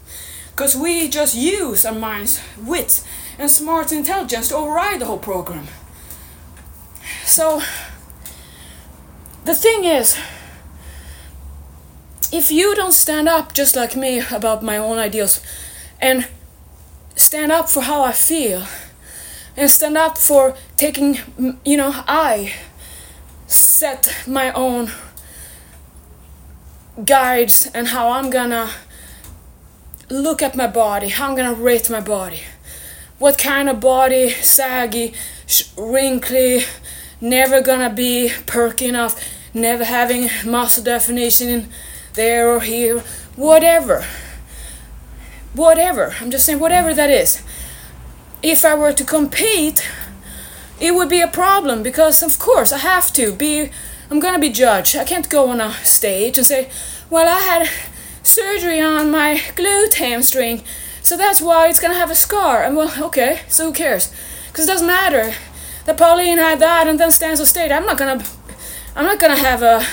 Because 0.53 0.77
we 0.77 1.09
just 1.09 1.35
use 1.35 1.85
our 1.85 1.93
minds, 1.93 2.41
wit, 2.57 3.03
and 3.37 3.51
smart 3.51 3.91
intelligence 3.91 4.51
to 4.51 4.55
override 4.55 5.01
the 5.01 5.07
whole 5.07 5.19
program. 5.19 5.67
So, 7.25 7.61
the 9.45 9.57
thing 9.57 9.83
is, 9.83 10.17
if 12.33 12.51
you 12.51 12.75
don't 12.75 12.93
stand 12.93 13.29
up 13.29 13.55
just 13.55 13.77
like 13.77 13.97
me 13.97 14.21
about 14.31 14.63
my 14.63 14.77
own 14.77 14.99
ideals 14.99 15.41
and 16.01 16.29
stand 17.15 17.53
up 17.53 17.69
for 17.69 17.83
how 17.83 18.03
I 18.03 18.13
feel 18.13 18.67
and 19.57 19.71
stand 19.71 19.97
up 19.97 20.19
for 20.19 20.55
taking, 20.77 21.19
you 21.65 21.77
know, 21.77 21.93
I 22.07 22.55
set 23.47 24.25
my 24.27 24.53
own 24.53 24.91
guides 27.05 27.71
and 27.75 27.89
how 27.89 28.11
I'm 28.11 28.31
gonna 28.31 28.71
look 30.11 30.43
at 30.43 30.57
my 30.57 30.67
body, 30.67 31.09
how 31.09 31.29
I'm 31.29 31.37
gonna 31.37 31.55
rate 31.55 31.89
my 31.91 32.01
body. 32.01 32.41
What 33.19 33.39
kind 33.39 33.69
of 33.69 33.81
body, 33.81 34.31
saggy, 34.31 35.15
wrinkly, 35.77 36.65
never 37.21 37.63
gonna 37.63 37.91
be 37.91 38.31
perky 38.47 38.87
enough, 38.87 39.19
never 39.55 39.85
having 39.85 40.29
muscle 40.45 40.85
definition 40.85 41.69
there 42.13 42.51
or 42.51 42.61
here, 42.61 43.01
whatever. 43.37 44.05
Whatever, 45.57 46.15
I'm 46.21 46.31
just 46.31 46.45
saying, 46.45 46.61
whatever 46.61 46.93
that 46.93 47.09
is. 47.09 47.43
If 48.43 48.63
I 48.63 48.75
were 48.75 48.93
to 48.93 49.05
compete, 49.05 49.89
it 50.79 50.95
would 50.95 51.09
be 51.09 51.23
a 51.23 51.29
problem 51.29 51.83
because, 51.83 52.23
of 52.23 52.39
course, 52.39 52.73
I 52.73 52.79
have 52.79 53.11
to 53.15 53.33
be. 53.33 53.71
I'm 54.11 54.21
gonna 54.21 54.39
be 54.39 54.51
judged. 54.51 54.95
I 54.95 55.05
can't 55.05 55.31
go 55.31 55.49
on 55.49 55.61
a 55.61 55.73
stage 55.83 56.37
and 56.37 56.47
say, 56.47 56.69
well, 57.09 57.27
I 57.27 57.41
had 57.41 57.71
surgery 58.23 58.81
on 58.81 59.11
my 59.11 59.37
glute 59.57 59.95
hamstring, 59.95 60.63
so 61.01 61.17
that's 61.17 61.41
why 61.41 61.69
it's 61.69 61.81
gonna 61.81 61.95
have 61.95 62.11
a 62.11 62.15
scar. 62.15 62.63
And 62.63 62.77
well, 62.77 62.93
okay, 63.07 63.41
so 63.49 63.69
who 63.69 63.73
cares? 63.73 64.13
Because 64.49 64.67
it 64.67 64.73
doesn't 64.73 64.87
matter 64.87 65.33
that 65.87 65.97
Pauline 65.97 66.37
had 66.37 66.61
that 66.61 66.87
and 66.87 67.01
then 67.01 67.11
stands 67.11 67.41
on 67.41 67.47
stage. 67.47 67.71
I'm 67.71 67.87
not 67.87 67.97
gonna, 67.97 68.23
I'm 68.95 69.07
not 69.07 69.19
gonna 69.19 69.37
have 69.37 69.63
a 69.63 69.87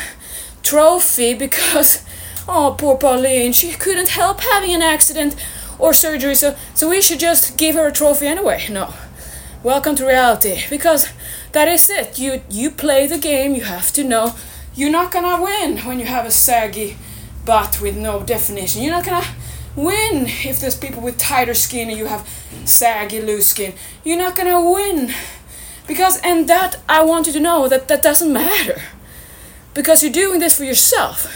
trophy 0.62 1.34
because, 1.34 2.06
oh, 2.50 2.76
poor 2.78 2.98
Pauline, 2.98 3.54
she 3.54 3.72
couldn't 3.72 4.10
help 4.10 4.42
having 4.42 4.74
an 4.74 4.82
accident 4.82 5.36
or 5.80 5.94
surgery, 5.94 6.36
so 6.36 6.56
so 6.74 6.90
we 6.90 7.02
should 7.02 7.20
just 7.20 7.58
give 7.58 7.76
her 7.76 7.88
a 7.88 7.92
trophy 7.92 8.28
anyway. 8.28 8.66
No, 8.70 8.94
welcome 9.64 9.96
to 9.96 10.06
reality 10.06 10.64
because 10.70 11.10
that 11.52 11.68
is 11.68 11.90
it. 11.90 12.20
You 12.20 12.42
you 12.50 12.72
play 12.72 13.08
the 13.08 13.18
game. 13.18 13.56
You 13.56 13.64
have 13.64 13.92
to 13.94 14.04
know 14.04 14.36
you're 14.76 14.92
not 14.92 15.12
gonna 15.12 15.42
win 15.42 15.80
when 15.80 16.00
you 16.00 16.06
have 16.06 16.26
a 16.26 16.32
saggy 16.32 16.98
butt 17.46 17.80
with 17.82 17.96
no 17.96 18.24
definition. 18.24 18.82
You're 18.82 18.94
not 18.94 19.06
gonna 19.06 19.26
win 19.76 20.28
if 20.28 20.60
there's 20.60 20.76
people 20.76 21.02
with 21.02 21.18
tighter 21.18 21.54
skin 21.54 21.90
and 21.90 21.98
you 21.98 22.06
have 22.06 22.28
saggy, 22.66 23.22
loose 23.22 23.48
skin. 23.48 23.74
You're 24.04 24.18
not 24.18 24.36
gonna 24.36 24.62
win. 24.62 25.14
Because, 25.88 26.20
and 26.22 26.48
that 26.48 26.78
I 26.88 27.04
want 27.04 27.28
you 27.28 27.34
to 27.34 27.40
know 27.40 27.68
that 27.68 27.88
that 27.88 28.02
doesn't 28.02 28.32
matter. 28.32 28.82
Because 29.74 30.04
you're 30.04 30.12
doing 30.12 30.40
this 30.40 30.58
for 30.58 30.64
yourself. 30.64 31.28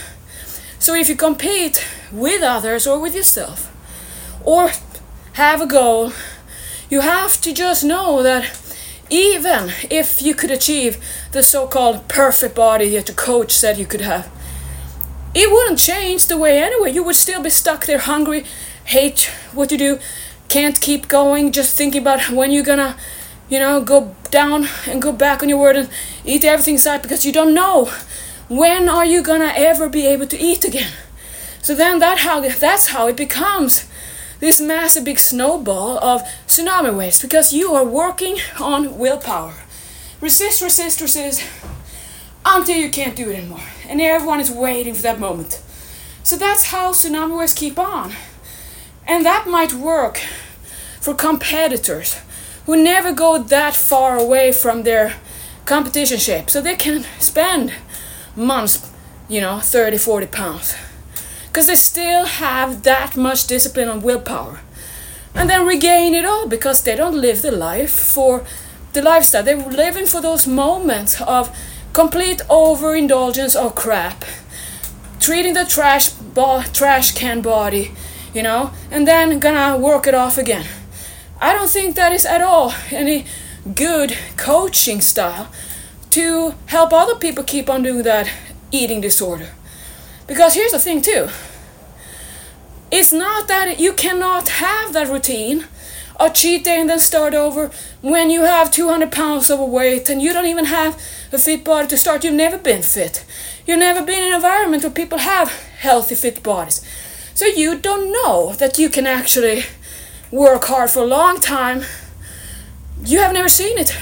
So 0.78 0.94
if 0.94 1.08
you 1.08 1.16
compete 1.16 1.84
with 2.12 2.42
others 2.42 2.86
or 2.86 2.98
with 2.98 3.14
yourself, 3.14 3.67
or 4.48 4.70
have 5.34 5.60
a 5.60 5.66
goal, 5.66 6.10
you 6.88 7.02
have 7.02 7.38
to 7.38 7.52
just 7.52 7.84
know 7.84 8.22
that 8.22 8.44
even 9.10 9.70
if 9.90 10.22
you 10.22 10.34
could 10.34 10.50
achieve 10.50 10.96
the 11.32 11.42
so 11.42 11.66
called 11.66 12.08
perfect 12.08 12.54
body 12.54 12.88
that 12.88 13.08
your 13.08 13.14
coach 13.14 13.52
said 13.52 13.76
you 13.76 13.84
could 13.84 14.00
have, 14.00 14.26
it 15.34 15.52
wouldn't 15.52 15.78
change 15.78 16.28
the 16.28 16.38
way 16.38 16.62
anyway. 16.62 16.90
You 16.90 17.02
would 17.04 17.16
still 17.16 17.42
be 17.42 17.50
stuck 17.50 17.84
there 17.84 17.98
hungry, 17.98 18.46
hate 18.86 19.30
what 19.52 19.70
you 19.70 19.76
do, 19.76 19.98
can't 20.48 20.80
keep 20.80 21.08
going, 21.08 21.52
just 21.52 21.76
thinking 21.76 22.00
about 22.00 22.30
when 22.30 22.50
you're 22.50 22.64
gonna, 22.64 22.96
you 23.50 23.58
know, 23.58 23.82
go 23.82 24.16
down 24.30 24.66
and 24.86 25.02
go 25.02 25.12
back 25.12 25.42
on 25.42 25.50
your 25.50 25.60
word 25.60 25.76
and 25.76 25.90
eat 26.24 26.42
everything 26.42 26.76
inside 26.76 27.02
because 27.02 27.26
you 27.26 27.32
don't 27.32 27.52
know 27.52 27.90
when 28.48 28.88
are 28.88 29.04
you 29.04 29.22
gonna 29.22 29.52
ever 29.54 29.90
be 29.90 30.06
able 30.06 30.26
to 30.26 30.38
eat 30.38 30.64
again. 30.64 30.92
So 31.60 31.74
then 31.74 31.98
that 31.98 32.20
how 32.20 32.40
that's 32.40 32.88
how 32.88 33.08
it 33.08 33.16
becomes 33.16 33.86
this 34.40 34.60
massive 34.60 35.04
big 35.04 35.18
snowball 35.18 35.98
of 35.98 36.22
tsunami 36.46 36.96
waves 36.96 37.20
because 37.20 37.52
you 37.52 37.72
are 37.72 37.84
working 37.84 38.38
on 38.60 38.98
willpower. 38.98 39.54
Resist, 40.20 40.62
resist, 40.62 41.00
resist 41.00 41.44
until 42.44 42.76
you 42.76 42.90
can't 42.90 43.16
do 43.16 43.30
it 43.30 43.36
anymore. 43.36 43.60
And 43.88 44.00
everyone 44.00 44.40
is 44.40 44.50
waiting 44.50 44.94
for 44.94 45.02
that 45.02 45.18
moment. 45.18 45.62
So 46.22 46.36
that's 46.36 46.66
how 46.66 46.92
tsunami 46.92 47.38
waves 47.38 47.54
keep 47.54 47.78
on. 47.78 48.12
And 49.06 49.24
that 49.24 49.48
might 49.48 49.72
work 49.72 50.20
for 51.00 51.14
competitors 51.14 52.20
who 52.66 52.76
never 52.76 53.12
go 53.12 53.38
that 53.38 53.74
far 53.74 54.18
away 54.18 54.52
from 54.52 54.82
their 54.82 55.14
competition 55.64 56.18
shape. 56.18 56.50
So 56.50 56.60
they 56.60 56.76
can 56.76 57.04
spend 57.18 57.72
months, 58.36 58.90
you 59.28 59.40
know, 59.40 59.60
30, 59.60 59.98
40 59.98 60.26
pounds. 60.26 60.74
Because 61.48 61.66
they 61.66 61.74
still 61.74 62.24
have 62.26 62.82
that 62.84 63.16
much 63.16 63.46
discipline 63.46 63.88
and 63.88 64.02
willpower. 64.02 64.60
And 65.34 65.48
then 65.50 65.66
regain 65.66 66.14
it 66.14 66.24
all 66.24 66.46
because 66.46 66.82
they 66.82 66.96
don't 66.96 67.20
live 67.20 67.42
the 67.42 67.52
life 67.52 67.90
for 67.90 68.44
the 68.92 69.02
lifestyle. 69.02 69.42
They're 69.42 69.56
living 69.56 70.06
for 70.06 70.20
those 70.20 70.46
moments 70.46 71.20
of 71.20 71.54
complete 71.92 72.42
overindulgence 72.48 73.54
of 73.56 73.74
crap, 73.74 74.24
treating 75.20 75.54
the 75.54 75.64
trash 75.64 76.10
bo- 76.10 76.62
trash 76.72 77.12
can 77.12 77.40
body, 77.40 77.92
you 78.34 78.42
know, 78.42 78.70
and 78.90 79.06
then 79.06 79.38
gonna 79.38 79.76
work 79.76 80.06
it 80.06 80.14
off 80.14 80.38
again. 80.38 80.66
I 81.40 81.52
don't 81.52 81.70
think 81.70 81.96
that 81.96 82.12
is 82.12 82.26
at 82.26 82.40
all 82.40 82.74
any 82.90 83.26
good 83.74 84.16
coaching 84.36 85.00
style 85.00 85.48
to 86.10 86.54
help 86.66 86.92
other 86.92 87.14
people 87.14 87.44
keep 87.44 87.68
on 87.68 87.82
doing 87.82 88.02
that 88.02 88.30
eating 88.70 89.00
disorder. 89.00 89.50
Because 90.28 90.54
here's 90.54 90.72
the 90.72 90.78
thing 90.78 91.02
too. 91.02 91.28
It's 92.92 93.12
not 93.12 93.48
that 93.48 93.80
you 93.80 93.92
cannot 93.92 94.48
have 94.48 94.92
that 94.92 95.08
routine 95.08 95.64
a 96.20 96.30
cheat 96.30 96.64
day 96.64 96.80
and 96.80 96.90
then 96.90 96.98
start 96.98 97.32
over 97.32 97.70
when 98.00 98.28
you 98.28 98.42
have 98.42 98.70
200 98.70 99.10
pounds 99.10 99.50
overweight 99.50 100.08
and 100.10 100.20
you 100.20 100.32
don't 100.32 100.46
even 100.46 100.66
have 100.66 101.00
a 101.32 101.38
fit 101.38 101.64
body 101.64 101.86
to 101.88 101.96
start. 101.96 102.24
You've 102.24 102.34
never 102.34 102.58
been 102.58 102.82
fit. 102.82 103.24
You've 103.66 103.78
never 103.78 104.04
been 104.04 104.22
in 104.22 104.28
an 104.28 104.34
environment 104.34 104.82
where 104.82 104.92
people 104.92 105.18
have 105.18 105.50
healthy, 105.78 106.14
fit 106.14 106.42
bodies. 106.42 106.84
So 107.34 107.46
you 107.46 107.78
don't 107.78 108.12
know 108.12 108.52
that 108.54 108.78
you 108.78 108.88
can 108.88 109.06
actually 109.06 109.64
work 110.30 110.64
hard 110.64 110.90
for 110.90 111.04
a 111.04 111.06
long 111.06 111.40
time. 111.40 111.84
You 113.04 113.20
have 113.20 113.32
never 113.32 113.48
seen 113.48 113.78
it. 113.78 113.96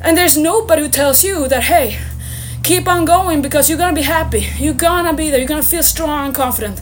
And 0.00 0.18
there's 0.18 0.36
nobody 0.36 0.82
who 0.82 0.88
tells 0.88 1.22
you 1.22 1.46
that, 1.48 1.64
hey, 1.64 1.98
keep 2.62 2.86
on 2.86 3.04
going 3.04 3.42
because 3.42 3.68
you're 3.68 3.78
gonna 3.78 3.94
be 3.94 4.02
happy. 4.02 4.46
You're 4.58 4.74
gonna 4.74 5.14
be 5.14 5.30
there. 5.30 5.38
You're 5.38 5.48
gonna 5.48 5.62
feel 5.62 5.82
strong 5.82 6.26
and 6.26 6.34
confident. 6.34 6.80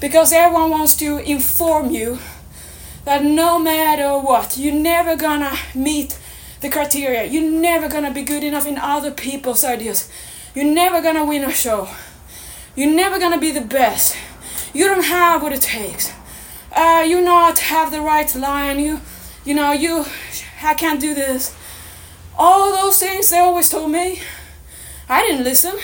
Because 0.00 0.32
everyone 0.32 0.70
wants 0.70 0.96
to 0.96 1.18
inform 1.18 1.90
you 1.90 2.18
that 3.04 3.24
no 3.24 3.58
matter 3.58 4.18
what, 4.18 4.56
you're 4.56 4.74
never 4.74 5.16
gonna 5.16 5.56
meet 5.74 6.18
the 6.60 6.68
criteria. 6.68 7.24
You're 7.24 7.50
never 7.50 7.88
gonna 7.88 8.12
be 8.12 8.22
good 8.22 8.42
enough 8.42 8.66
in 8.66 8.78
other 8.78 9.12
people's 9.12 9.64
ideas. 9.64 10.10
You're 10.54 10.72
never 10.72 11.00
gonna 11.00 11.24
win 11.24 11.44
a 11.44 11.52
show. 11.52 11.88
You're 12.74 12.94
never 12.94 13.18
gonna 13.18 13.38
be 13.38 13.52
the 13.52 13.60
best. 13.60 14.16
You 14.74 14.86
don't 14.86 15.04
have 15.04 15.42
what 15.42 15.52
it 15.52 15.62
takes. 15.62 16.12
Uh, 16.74 17.04
you 17.06 17.20
not 17.20 17.58
have 17.58 17.92
the 17.92 18.00
right 18.00 18.34
line. 18.34 18.78
You, 18.80 19.00
you 19.44 19.54
know, 19.54 19.72
you, 19.72 20.04
I 20.62 20.74
can't 20.74 21.00
do 21.00 21.14
this. 21.14 21.54
All 22.36 22.72
those 22.72 22.98
things 22.98 23.30
they 23.30 23.38
always 23.38 23.68
told 23.68 23.92
me. 23.92 24.20
I 25.12 25.20
didn't 25.26 25.44
listen. 25.44 25.74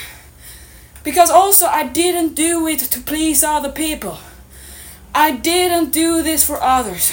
Because 1.04 1.30
also 1.30 1.66
I 1.66 1.86
didn't 1.86 2.34
do 2.34 2.66
it 2.66 2.78
to 2.78 3.00
please 3.00 3.44
other 3.44 3.70
people. 3.70 4.18
I 5.14 5.32
didn't 5.32 5.90
do 5.90 6.22
this 6.22 6.46
for 6.46 6.58
others. 6.62 7.12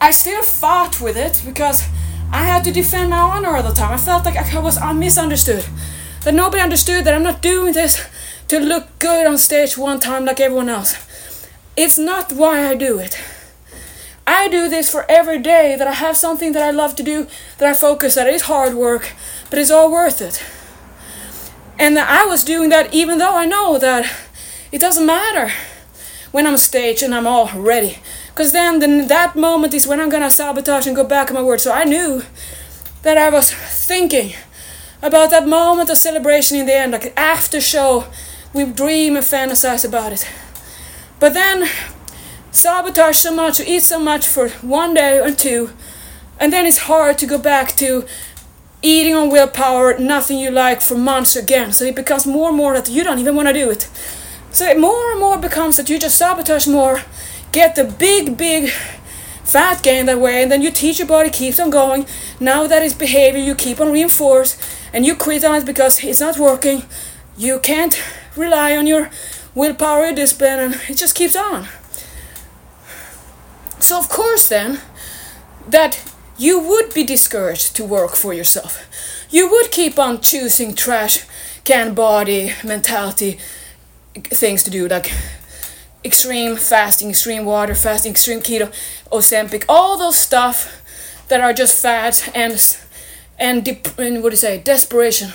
I 0.00 0.12
still 0.12 0.44
fought 0.44 1.00
with 1.00 1.16
it 1.16 1.42
because 1.44 1.88
I 2.32 2.44
had 2.44 2.62
to 2.64 2.72
defend 2.72 3.10
my 3.10 3.18
honor 3.18 3.56
all 3.56 3.64
the 3.64 3.72
time. 3.72 3.92
I 3.92 3.96
felt 3.96 4.24
like 4.24 4.36
I 4.36 4.60
was 4.60 4.78
misunderstood. 4.94 5.66
That 6.22 6.34
nobody 6.34 6.62
understood 6.62 7.04
that 7.04 7.14
I'm 7.14 7.24
not 7.24 7.42
doing 7.42 7.72
this 7.72 8.06
to 8.46 8.60
look 8.60 8.86
good 9.00 9.26
on 9.26 9.38
stage 9.38 9.76
one 9.76 9.98
time 9.98 10.24
like 10.24 10.38
everyone 10.38 10.68
else. 10.68 10.94
It's 11.76 11.98
not 11.98 12.32
why 12.32 12.68
I 12.68 12.76
do 12.76 13.00
it. 13.00 13.18
I 14.24 14.46
do 14.46 14.68
this 14.68 14.88
for 14.88 15.04
every 15.10 15.40
day 15.40 15.74
that 15.76 15.88
I 15.88 15.94
have 15.94 16.16
something 16.16 16.52
that 16.52 16.62
I 16.62 16.70
love 16.70 16.94
to 16.94 17.02
do, 17.02 17.26
that 17.58 17.68
I 17.68 17.74
focus, 17.74 18.14
that 18.14 18.28
it's 18.28 18.44
hard 18.44 18.74
work, 18.74 19.14
but 19.50 19.58
it's 19.58 19.72
all 19.72 19.90
worth 19.90 20.22
it. 20.22 20.40
And 21.80 21.98
I 21.98 22.26
was 22.26 22.44
doing 22.44 22.68
that 22.68 22.92
even 22.92 23.16
though 23.16 23.34
I 23.34 23.46
know 23.46 23.78
that 23.78 24.04
it 24.70 24.82
doesn't 24.82 25.06
matter 25.06 25.50
when 26.30 26.46
I'm 26.46 26.52
on 26.52 26.58
stage 26.58 27.02
and 27.02 27.14
I'm 27.14 27.26
all 27.26 27.50
ready. 27.54 28.00
Because 28.28 28.52
then 28.52 28.80
the, 28.80 29.06
that 29.08 29.34
moment 29.34 29.72
is 29.72 29.86
when 29.86 29.98
I'm 29.98 30.10
gonna 30.10 30.30
sabotage 30.30 30.86
and 30.86 30.94
go 30.94 31.04
back 31.04 31.30
on 31.30 31.34
my 31.36 31.42
word. 31.42 31.62
So 31.62 31.72
I 31.72 31.84
knew 31.84 32.22
that 33.00 33.16
I 33.16 33.30
was 33.30 33.50
thinking 33.50 34.34
about 35.00 35.30
that 35.30 35.48
moment 35.48 35.88
of 35.88 35.96
celebration 35.96 36.58
in 36.58 36.66
the 36.66 36.74
end, 36.74 36.92
like 36.92 37.14
after 37.16 37.62
show, 37.62 38.04
we 38.52 38.66
dream 38.66 39.16
and 39.16 39.24
fantasize 39.24 39.82
about 39.82 40.12
it. 40.12 40.28
But 41.18 41.32
then 41.32 41.66
sabotage 42.50 43.16
so 43.16 43.34
much, 43.34 43.58
eat 43.58 43.80
so 43.80 43.98
much 43.98 44.26
for 44.28 44.50
one 44.60 44.92
day 44.92 45.18
or 45.18 45.32
two, 45.32 45.70
and 46.38 46.52
then 46.52 46.66
it's 46.66 46.78
hard 46.90 47.16
to 47.18 47.26
go 47.26 47.38
back 47.38 47.74
to 47.76 48.04
eating 48.82 49.14
on 49.14 49.30
willpower, 49.30 49.98
nothing 49.98 50.38
you 50.38 50.50
like 50.50 50.80
for 50.80 50.96
months 50.96 51.36
again. 51.36 51.72
So 51.72 51.84
it 51.84 51.96
becomes 51.96 52.26
more 52.26 52.48
and 52.48 52.56
more 52.56 52.74
that 52.74 52.88
you 52.88 53.04
don't 53.04 53.18
even 53.18 53.34
want 53.36 53.48
to 53.48 53.54
do 53.54 53.70
it. 53.70 53.88
So 54.50 54.66
it 54.66 54.78
more 54.78 55.12
and 55.12 55.20
more 55.20 55.38
becomes 55.38 55.76
that 55.76 55.88
you 55.88 55.98
just 55.98 56.18
sabotage 56.18 56.66
more, 56.66 57.02
get 57.52 57.76
the 57.76 57.84
big, 57.84 58.36
big 58.36 58.70
fat 59.44 59.82
gain 59.82 60.06
that 60.06 60.18
way, 60.18 60.42
and 60.42 60.50
then 60.50 60.62
you 60.62 60.70
teach 60.70 60.98
your 60.98 61.08
body 61.08 61.30
keeps 61.30 61.60
on 61.60 61.70
going. 61.70 62.06
Now 62.38 62.66
that 62.66 62.82
is 62.82 62.94
behavior 62.94 63.40
you 63.40 63.54
keep 63.54 63.80
on 63.80 63.92
reinforce, 63.92 64.56
and 64.92 65.04
you 65.04 65.14
quit 65.14 65.44
on 65.44 65.56
it 65.56 65.66
because 65.66 66.02
it's 66.02 66.20
not 66.20 66.38
working. 66.38 66.84
You 67.36 67.58
can't 67.58 68.00
rely 68.36 68.76
on 68.76 68.86
your 68.86 69.10
willpower 69.54 70.06
or 70.06 70.12
discipline, 70.12 70.58
and 70.58 70.74
it 70.88 70.96
just 70.96 71.14
keeps 71.14 71.36
on. 71.36 71.68
So 73.78 73.98
of 73.98 74.08
course 74.08 74.48
then, 74.48 74.80
that 75.68 76.09
you 76.40 76.58
would 76.58 76.94
be 76.94 77.04
discouraged 77.04 77.76
to 77.76 77.84
work 77.84 78.16
for 78.16 78.32
yourself. 78.32 78.82
You 79.30 79.50
would 79.50 79.70
keep 79.70 79.98
on 79.98 80.22
choosing 80.22 80.74
trash 80.74 81.26
can 81.64 81.92
body 81.94 82.54
mentality 82.64 83.38
things 84.14 84.62
to 84.62 84.70
do 84.70 84.88
like 84.88 85.12
extreme 86.02 86.56
fasting, 86.56 87.10
extreme 87.10 87.44
water 87.44 87.74
fasting, 87.74 88.12
extreme 88.12 88.40
keto, 88.40 88.72
Ozempic, 89.12 89.66
all 89.68 89.98
those 89.98 90.16
stuff 90.18 90.82
that 91.28 91.42
are 91.42 91.52
just 91.52 91.80
fads 91.80 92.28
and 92.34 92.52
and, 93.38 93.64
dep- 93.64 93.98
and 93.98 94.22
what 94.22 94.30
do 94.30 94.32
you 94.32 94.36
say, 94.36 94.58
desperation. 94.58 95.32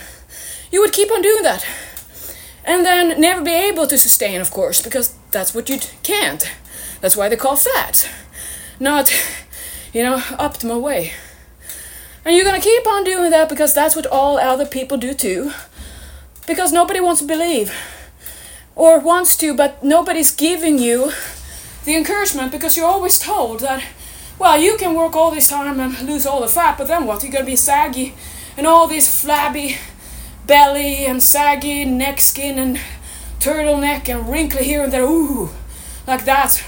You 0.72 0.82
would 0.82 0.92
keep 0.92 1.12
on 1.12 1.22
doing 1.22 1.44
that, 1.44 1.66
and 2.64 2.84
then 2.84 3.20
never 3.22 3.44
be 3.44 3.54
able 3.54 3.88
to 3.88 3.98
sustain, 3.98 4.42
of 4.42 4.52
course, 4.52 4.82
because 4.82 5.16
that's 5.32 5.54
what 5.54 5.70
you 5.70 5.80
can't. 6.04 6.52
That's 7.02 7.16
why 7.16 7.30
they 7.30 7.36
call 7.36 7.56
fads, 7.56 8.08
not 8.80 9.12
you 9.96 10.04
know 10.04 10.18
optimal 10.18 10.82
way. 10.82 11.14
And 12.26 12.36
you're 12.36 12.44
gonna 12.44 12.60
keep 12.60 12.86
on 12.86 13.06
doing 13.06 13.32
that 13.32 13.48
because 13.48 13.74
that's 13.74 13.96
what 13.96 14.06
all 14.06 14.38
other 14.38 14.66
people 14.66 14.98
do 14.98 15.14
too, 15.14 15.52
because 16.46 16.74
nobody 16.74 17.00
wants 17.00 17.22
to 17.22 17.28
believe 17.28 17.74
or 18.76 19.00
wants 19.00 19.38
to, 19.38 19.56
but 19.56 19.82
nobody's 19.84 20.32
giving 20.32 20.78
you 20.78 21.14
the 21.86 21.96
encouragement 21.96 22.52
because 22.52 22.76
you're 22.76 22.86
always 22.86 23.18
told 23.18 23.62
that, 23.62 23.86
well, 24.38 24.60
you 24.60 24.76
can 24.76 24.94
work 24.96 25.16
all 25.16 25.32
this 25.32 25.48
time 25.48 25.80
and 25.80 26.02
lose 26.02 26.26
all 26.26 26.42
the 26.42 26.50
fat, 26.50 26.78
but 26.78 26.88
then 26.88 27.06
what? 27.06 27.24
You're 27.24 27.32
gonna 27.32 27.46
be 27.46 27.56
saggy 27.56 28.16
and 28.58 28.68
all 28.68 28.88
this 28.88 29.22
flabby 29.22 29.78
belly 30.46 31.06
and 31.06 31.24
saggy 31.24 31.86
neck 31.86 32.20
skin 32.20 32.60
and 32.60 32.80
turtleneck 33.40 34.10
and 34.10 34.30
wrinkly 34.30 34.66
here 34.66 34.84
and 34.84 34.92
there. 34.92 35.04
Ooh, 35.04 35.52
like 36.06 36.26
that. 36.26 36.62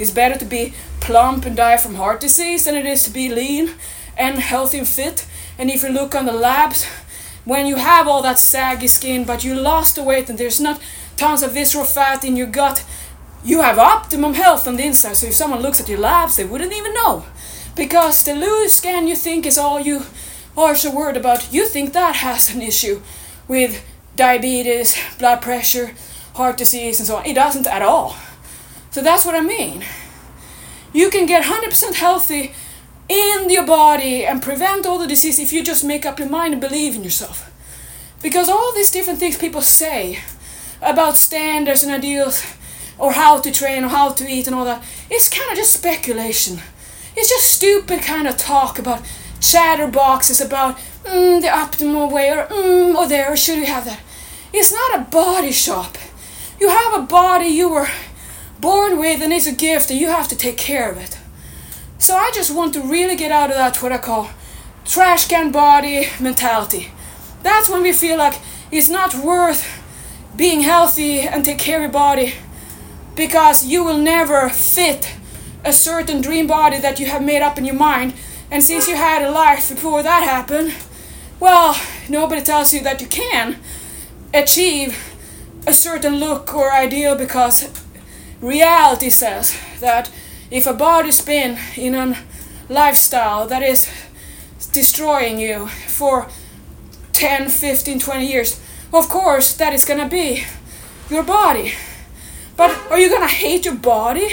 It's 0.00 0.10
better 0.10 0.36
to 0.36 0.44
be 0.44 0.74
plump 1.02 1.44
and 1.44 1.56
die 1.56 1.76
from 1.76 1.96
heart 1.96 2.20
disease 2.20 2.64
than 2.64 2.76
it 2.76 2.86
is 2.86 3.02
to 3.02 3.10
be 3.10 3.28
lean 3.28 3.74
and 4.16 4.38
healthy 4.38 4.78
and 4.78 4.88
fit. 4.88 5.26
And 5.58 5.70
if 5.70 5.82
you 5.82 5.88
look 5.88 6.14
on 6.14 6.26
the 6.26 6.32
labs, 6.32 6.86
when 7.44 7.66
you 7.66 7.76
have 7.76 8.06
all 8.06 8.22
that 8.22 8.38
saggy 8.38 8.86
skin 8.86 9.24
but 9.24 9.44
you 9.44 9.54
lost 9.54 9.96
the 9.96 10.02
weight 10.02 10.30
and 10.30 10.38
there's 10.38 10.60
not 10.60 10.80
tons 11.16 11.42
of 11.42 11.52
visceral 11.52 11.84
fat 11.84 12.24
in 12.24 12.36
your 12.36 12.46
gut, 12.46 12.84
you 13.44 13.62
have 13.62 13.78
optimum 13.78 14.34
health 14.34 14.68
on 14.68 14.76
the 14.76 14.84
inside. 14.84 15.16
So 15.16 15.26
if 15.26 15.34
someone 15.34 15.60
looks 15.60 15.80
at 15.80 15.88
your 15.88 15.98
labs, 15.98 16.36
they 16.36 16.44
wouldn't 16.44 16.72
even 16.72 16.94
know. 16.94 17.24
Because 17.74 18.22
the 18.22 18.34
loose 18.34 18.74
skin 18.74 19.08
you 19.08 19.16
think 19.16 19.44
is 19.44 19.58
all 19.58 19.80
you 19.80 20.02
are 20.56 20.76
so 20.76 20.94
worried 20.94 21.16
about, 21.16 21.52
you 21.52 21.66
think 21.66 21.92
that 21.92 22.16
has 22.16 22.54
an 22.54 22.62
issue 22.62 23.02
with 23.48 23.84
diabetes, 24.14 24.96
blood 25.18 25.42
pressure, 25.42 25.94
heart 26.34 26.58
disease, 26.58 27.00
and 27.00 27.06
so 27.06 27.16
on. 27.16 27.26
It 27.26 27.34
doesn't 27.34 27.66
at 27.66 27.82
all. 27.82 28.16
So 28.90 29.00
that's 29.02 29.24
what 29.24 29.34
I 29.34 29.40
mean. 29.40 29.84
You 30.92 31.10
can 31.10 31.26
get 31.26 31.44
100% 31.44 31.94
healthy 31.94 32.54
in 33.08 33.50
your 33.50 33.66
body 33.66 34.24
and 34.24 34.42
prevent 34.42 34.86
all 34.86 34.98
the 34.98 35.06
disease 35.06 35.38
if 35.38 35.52
you 35.52 35.62
just 35.62 35.84
make 35.84 36.06
up 36.06 36.18
your 36.18 36.28
mind 36.28 36.54
and 36.54 36.60
believe 36.60 36.94
in 36.94 37.04
yourself. 37.04 37.50
Because 38.22 38.48
all 38.48 38.72
these 38.72 38.90
different 38.90 39.18
things 39.18 39.38
people 39.38 39.62
say 39.62 40.20
about 40.80 41.16
standards 41.16 41.82
and 41.82 41.92
ideals 41.92 42.44
or 42.98 43.12
how 43.12 43.40
to 43.40 43.50
train 43.50 43.84
or 43.84 43.88
how 43.88 44.10
to 44.10 44.28
eat 44.28 44.46
and 44.46 44.54
all 44.54 44.64
that, 44.64 44.84
it's 45.10 45.28
kind 45.28 45.50
of 45.50 45.56
just 45.56 45.72
speculation. 45.72 46.60
It's 47.16 47.28
just 47.28 47.52
stupid 47.52 48.02
kind 48.02 48.28
of 48.28 48.36
talk 48.36 48.78
about 48.78 49.02
chatterboxes 49.40 50.44
about 50.44 50.78
mm, 51.04 51.40
the 51.40 51.48
optimal 51.48 52.12
way 52.12 52.30
or 52.30 52.46
mm, 52.46 52.94
or 52.94 53.08
there 53.08 53.32
or 53.32 53.36
should 53.36 53.58
we 53.58 53.66
have 53.66 53.84
that. 53.84 54.00
It's 54.52 54.72
not 54.72 55.00
a 55.00 55.10
body 55.10 55.52
shop. 55.52 55.96
You 56.60 56.68
have 56.68 56.94
a 56.94 57.06
body 57.06 57.46
you 57.46 57.70
were 57.70 57.88
born 58.62 58.96
with 58.96 59.20
and 59.20 59.32
it's 59.32 59.48
a 59.48 59.52
gift 59.52 59.90
and 59.90 60.00
you 60.00 60.06
have 60.06 60.28
to 60.28 60.36
take 60.36 60.56
care 60.56 60.90
of 60.90 60.96
it. 60.96 61.18
So 61.98 62.16
I 62.16 62.30
just 62.32 62.54
want 62.54 62.72
to 62.74 62.80
really 62.80 63.16
get 63.16 63.32
out 63.32 63.50
of 63.50 63.56
that 63.56 63.82
what 63.82 63.92
I 63.92 63.98
call 63.98 64.30
trash 64.84 65.26
can 65.28 65.52
body 65.52 66.06
mentality. 66.20 66.92
That's 67.42 67.68
when 67.68 67.82
we 67.82 67.92
feel 67.92 68.16
like 68.16 68.40
it's 68.70 68.88
not 68.88 69.14
worth 69.16 69.66
being 70.36 70.60
healthy 70.60 71.20
and 71.20 71.44
take 71.44 71.58
care 71.58 71.78
of 71.78 71.82
your 71.82 71.90
body 71.90 72.34
because 73.16 73.66
you 73.66 73.84
will 73.84 73.98
never 73.98 74.48
fit 74.48 75.12
a 75.64 75.72
certain 75.72 76.20
dream 76.20 76.46
body 76.46 76.78
that 76.78 77.00
you 77.00 77.06
have 77.06 77.22
made 77.22 77.42
up 77.42 77.58
in 77.58 77.64
your 77.64 77.74
mind. 77.74 78.14
And 78.50 78.62
since 78.62 78.86
you 78.86 78.94
had 78.96 79.22
a 79.22 79.30
life 79.30 79.68
before 79.68 80.02
that 80.02 80.22
happened, 80.22 80.72
well, 81.40 81.76
nobody 82.08 82.42
tells 82.42 82.72
you 82.72 82.80
that 82.82 83.00
you 83.00 83.08
can 83.08 83.58
achieve 84.32 84.96
a 85.66 85.72
certain 85.72 86.16
look 86.16 86.54
or 86.54 86.72
ideal 86.72 87.16
because 87.16 87.81
reality 88.42 89.08
says 89.08 89.56
that 89.80 90.10
if 90.50 90.66
a 90.66 90.74
body's 90.74 91.22
been 91.24 91.58
in 91.76 91.94
a 91.94 92.18
lifestyle 92.68 93.46
that 93.46 93.62
is 93.62 93.88
destroying 94.72 95.38
you 95.38 95.68
for 95.86 96.28
10, 97.12 97.48
15, 97.48 97.98
20 97.98 98.26
years, 98.26 98.60
of 98.92 99.08
course 99.08 99.54
that 99.54 99.72
is 99.72 99.84
gonna 99.84 100.08
be 100.08 100.44
your 101.08 101.22
body. 101.22 101.72
But 102.56 102.76
are 102.90 102.98
you 102.98 103.08
gonna 103.08 103.28
hate 103.28 103.64
your 103.64 103.76
body 103.76 104.28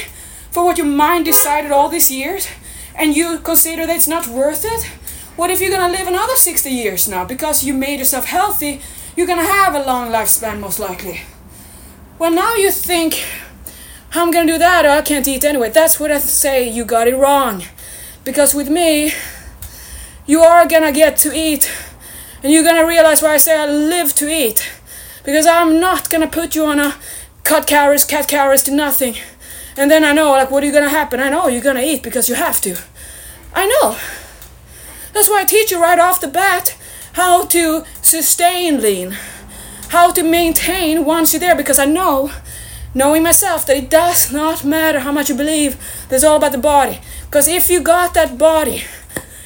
for 0.51 0.65
what 0.65 0.77
your 0.77 0.87
mind 0.87 1.25
decided 1.25 1.71
all 1.71 1.89
these 1.89 2.11
years 2.11 2.47
and 2.95 3.15
you 3.15 3.39
consider 3.39 3.85
that 3.85 3.95
it's 3.95 4.07
not 4.07 4.27
worth 4.27 4.65
it? 4.65 4.83
What 5.37 5.51
if 5.51 5.61
you're 5.61 5.71
gonna 5.71 5.93
live 5.93 6.07
another 6.07 6.35
60 6.35 6.69
years 6.69 7.07
now 7.07 7.23
because 7.23 7.63
you 7.63 7.73
made 7.73 7.99
yourself 7.99 8.25
healthy? 8.25 8.81
You're 9.15 9.27
gonna 9.27 9.45
have 9.45 9.75
a 9.75 9.85
long 9.85 10.09
lifespan 10.09 10.59
most 10.59 10.79
likely. 10.79 11.21
Well, 12.17 12.31
now 12.31 12.55
you 12.55 12.71
think 12.71 13.23
how 14.09 14.23
I'm 14.23 14.31
gonna 14.31 14.51
do 14.51 14.57
that? 14.57 14.85
Oh, 14.85 14.91
I 14.91 15.01
can't 15.01 15.27
eat 15.27 15.43
anyway. 15.43 15.69
That's 15.69 15.99
what 15.99 16.11
I 16.11 16.19
say. 16.19 16.67
You 16.67 16.83
got 16.85 17.07
it 17.07 17.15
wrong. 17.15 17.63
Because 18.23 18.53
with 18.53 18.69
me, 18.69 19.13
you 20.25 20.41
are 20.41 20.67
gonna 20.67 20.91
get 20.91 21.17
to 21.17 21.31
eat. 21.35 21.71
And 22.43 22.51
you're 22.51 22.63
gonna 22.63 22.85
realize 22.85 23.21
why 23.21 23.33
I 23.33 23.37
say 23.37 23.57
I 23.57 23.65
live 23.67 24.13
to 24.15 24.29
eat. 24.29 24.71
Because 25.23 25.45
I'm 25.45 25.79
not 25.79 26.09
gonna 26.09 26.27
put 26.27 26.55
you 26.55 26.65
on 26.65 26.79
a 26.79 26.95
cut 27.43 27.67
calories, 27.67 28.05
cat 28.05 28.27
calories 28.27 28.63
to 28.63 28.71
nothing. 28.71 29.15
And 29.77 29.89
then 29.91 30.03
I 30.03 30.11
know, 30.11 30.31
like, 30.31 30.49
what 30.51 30.63
are 30.63 30.65
you 30.65 30.73
gonna 30.73 30.89
happen? 30.89 31.19
I 31.19 31.29
know 31.29 31.47
you're 31.47 31.61
gonna 31.61 31.81
eat 31.81 32.03
because 32.03 32.27
you 32.27 32.35
have 32.35 32.61
to. 32.61 32.77
I 33.53 33.67
know. 33.67 33.97
That's 35.13 35.29
why 35.29 35.41
I 35.41 35.45
teach 35.45 35.71
you 35.71 35.81
right 35.81 35.99
off 35.99 36.21
the 36.21 36.27
bat 36.27 36.75
how 37.13 37.45
to 37.45 37.83
sustain 38.01 38.81
lean, 38.81 39.17
how 39.89 40.11
to 40.11 40.23
maintain 40.23 41.05
once 41.05 41.33
you're 41.33 41.39
there, 41.39 41.55
because 41.55 41.79
I 41.79 41.85
know 41.85 42.31
knowing 42.93 43.23
myself 43.23 43.65
that 43.65 43.77
it 43.77 43.89
does 43.89 44.31
not 44.31 44.63
matter 44.63 44.99
how 44.99 45.11
much 45.11 45.29
you 45.29 45.35
believe 45.35 45.77
that's 46.09 46.23
all 46.23 46.37
about 46.37 46.51
the 46.51 46.57
body. 46.57 46.99
Because 47.25 47.47
if 47.47 47.69
you 47.69 47.81
got 47.81 48.13
that 48.13 48.37
body 48.37 48.83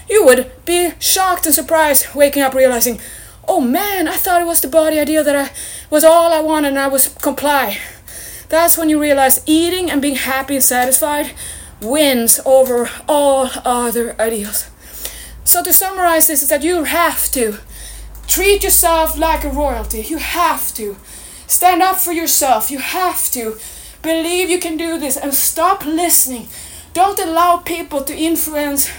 you 0.10 0.26
would 0.26 0.52
be 0.66 0.92
shocked 1.00 1.46
and 1.46 1.56
surprised 1.56 2.14
waking 2.14 2.42
up 2.42 2.54
realizing 2.54 3.00
oh 3.48 3.60
man 3.62 4.08
i 4.08 4.16
thought 4.16 4.42
it 4.42 4.46
was 4.46 4.62
the 4.62 4.68
body 4.68 5.00
idea 5.00 5.24
that 5.24 5.36
i 5.36 5.52
was 5.90 6.04
all 6.04 6.32
i 6.32 6.40
wanted 6.40 6.70
and 6.70 6.80
i 6.80 6.88
was 6.88 7.08
comply. 7.22 7.78
That's 8.50 8.78
when 8.78 8.90
you 8.90 9.02
realize 9.02 9.42
eating 9.48 9.90
and 9.90 10.02
being 10.02 10.16
happy 10.16 10.56
and 10.56 10.64
satisfied 10.64 11.32
wins 11.82 12.40
over 12.46 12.88
all 13.10 13.50
other 13.66 14.16
ideals. 14.22 14.70
So 15.44 15.64
to 15.64 15.74
summarize 15.74 16.28
this 16.28 16.44
is 16.44 16.50
that 16.50 16.62
you 16.62 16.84
have 16.84 17.32
to 17.32 17.58
treat 18.28 18.64
yourself 18.64 19.18
like 19.18 19.44
a 19.44 19.50
royalty. 19.50 20.02
You 20.02 20.20
have 20.20 20.72
to 20.76 20.98
Stand 21.48 21.82
up 21.82 21.98
for 21.98 22.12
yourself. 22.12 22.72
You 22.72 22.80
have 22.80 23.30
to. 23.32 23.58
Believe 24.02 24.50
you 24.50 24.60
can 24.60 24.76
do 24.76 25.00
this 25.00 25.16
and 25.16 25.34
stop 25.34 25.86
listening. 25.86 26.48
Don't 26.94 27.20
allow 27.20 27.58
people 27.58 28.04
to 28.04 28.16
influence 28.16 28.92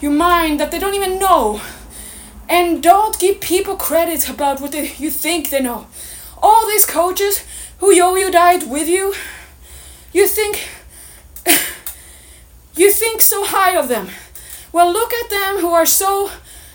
your 0.00 0.10
mind 0.12 0.58
that 0.58 0.70
they 0.70 0.78
don't 0.78 0.94
even 0.94 1.18
know. 1.18 1.60
And 2.48 2.82
don't 2.82 3.18
give 3.18 3.40
people 3.40 3.76
credit 3.76 4.28
about 4.28 4.60
what 4.60 4.72
they, 4.72 4.92
you 4.98 5.10
think 5.10 5.50
they 5.50 5.60
know. 5.60 5.86
All 6.42 6.66
these 6.66 6.86
coaches 6.86 7.44
who 7.78 7.92
yo-yo 7.92 8.30
diet 8.30 8.66
with 8.66 8.88
you, 8.88 9.14
you 10.12 10.26
think 10.26 10.68
you 12.74 12.90
think 12.90 13.20
so 13.20 13.44
high 13.44 13.76
of 13.76 13.88
them. 13.88 14.08
Well, 14.72 14.92
look 14.92 15.12
at 15.12 15.30
them 15.30 15.60
who 15.60 15.72
are 15.72 15.86
so 15.86 16.30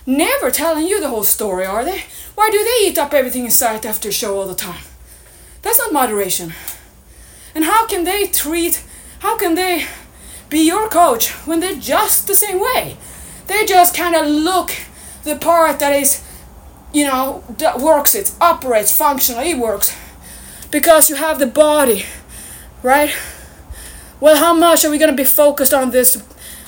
never 0.05 0.51
telling 0.51 0.87
you 0.87 1.01
the 1.01 1.09
whole 1.09 1.23
story, 1.23 1.65
are 1.65 1.83
they? 1.83 2.03
Why 2.35 2.49
do 2.49 2.63
they 2.63 2.87
eat 2.87 2.97
up 2.97 3.13
everything 3.13 3.45
in 3.45 3.51
sight 3.51 3.85
after 3.85 4.09
a 4.09 4.11
show 4.11 4.37
all 4.39 4.47
the 4.47 4.55
time? 4.55 4.83
That's 5.63 5.79
not 5.79 5.91
moderation. 5.91 6.53
And 7.55 7.65
how 7.65 7.87
can 7.87 8.03
they 8.03 8.27
treat, 8.27 8.83
how 9.19 9.37
can 9.37 9.55
they 9.55 9.87
be 10.49 10.59
your 10.59 10.87
coach 10.89 11.31
when 11.47 11.59
they're 11.59 11.75
just 11.75 12.27
the 12.27 12.35
same 12.35 12.59
way? 12.59 12.97
They 13.47 13.65
just 13.65 13.95
kind 13.95 14.15
of 14.15 14.27
look 14.27 14.71
the 15.23 15.35
part 15.35 15.79
that 15.79 15.93
is, 15.93 16.21
you 16.93 17.05
know, 17.05 17.43
that 17.57 17.79
works 17.79 18.13
it, 18.13 18.31
operates, 18.39 18.95
functionally 18.95 19.51
it 19.51 19.57
works. 19.57 19.97
Because 20.69 21.09
you 21.09 21.15
have 21.15 21.39
the 21.39 21.47
body, 21.47 22.05
right? 22.81 23.15
Well, 24.19 24.37
how 24.37 24.53
much 24.53 24.83
are 24.83 24.91
we 24.91 24.97
going 24.97 25.11
to 25.11 25.17
be 25.17 25.23
focused 25.23 25.73
on 25.73 25.91
this, 25.91 26.21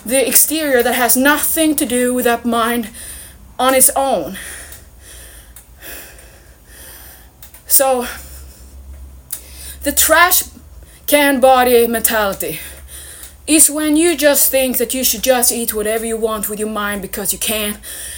the 0.05 0.27
exterior 0.27 0.84
that 0.84 0.95
has 0.95 1.17
nothing 1.17 1.75
to 1.75 1.86
do 1.86 2.13
with 2.13 2.25
that 2.25 2.45
mind 2.45 2.89
on 3.58 3.73
its 3.73 3.89
own? 3.95 4.38
So, 7.67 8.08
the 9.86 9.91
trash 9.91 10.43
can 11.06 11.39
body 11.39 11.86
mentality 11.86 12.60
is 13.45 13.69
when 13.69 13.95
you 13.95 14.17
just 14.17 14.50
think 14.50 14.80
that 14.80 14.95
you 14.95 15.04
should 15.04 15.21
just 15.21 15.52
eat 15.52 15.76
whatever 15.76 16.04
you 16.04 16.17
want 16.17 16.50
with 16.50 16.58
your 16.58 16.67
mind 16.67 17.04
because 17.04 17.32
you 17.32 17.38
can. 17.38 17.78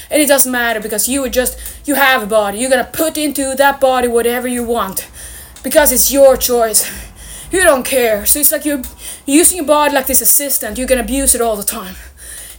And 0.10 0.22
it 0.22 0.30
doesn't 0.30 0.50
matter 0.50 0.80
because 0.80 1.10
you 1.10 1.28
just 1.28 1.60
you 1.86 1.96
have 1.96 2.24
a 2.24 2.26
body. 2.26 2.60
You're 2.60 2.70
gonna 2.70 2.90
put 2.90 3.18
into 3.18 3.54
that 3.56 3.82
body 3.82 4.08
whatever 4.08 4.48
you 4.48 4.64
want 4.64 5.10
because 5.62 5.92
it's 5.92 6.10
your 6.10 6.38
choice. 6.38 6.90
You 7.52 7.64
don't 7.64 7.86
care. 7.86 8.26
So 8.26 8.40
it's 8.40 8.54
like 8.54 8.64
you're 8.64 8.84
using 9.26 9.58
your 9.58 9.66
body 9.66 9.94
like 9.94 10.08
this 10.08 10.22
assistant. 10.22 10.78
You 10.78 10.88
can 10.88 11.00
abuse 11.00 11.36
it 11.36 11.42
all 11.42 11.58
the 11.58 11.64
time. 11.64 11.96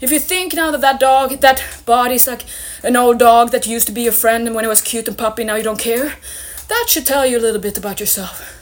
If 0.02 0.12
you 0.12 0.18
think 0.18 0.52
now 0.52 0.70
that 0.70 0.82
that 0.82 1.00
dog 1.00 1.40
that 1.40 1.64
body 1.86 2.16
is 2.16 2.26
like 2.26 2.44
an 2.82 2.94
old 2.94 3.18
dog 3.18 3.52
that 3.52 3.66
used 3.66 3.86
to 3.86 3.92
be 3.92 4.02
your 4.02 4.12
friend 4.12 4.46
and 4.46 4.54
when 4.54 4.66
it 4.66 4.68
was 4.68 4.82
cute 4.82 5.08
and 5.08 5.16
puppy 5.16 5.44
now 5.44 5.54
you 5.54 5.64
don't 5.64 5.80
care. 5.80 6.16
That 6.68 6.84
should 6.88 7.06
tell 7.06 7.24
you 7.24 7.38
a 7.38 7.44
little 7.46 7.60
bit 7.62 7.78
about 7.78 8.00
yourself 8.00 8.57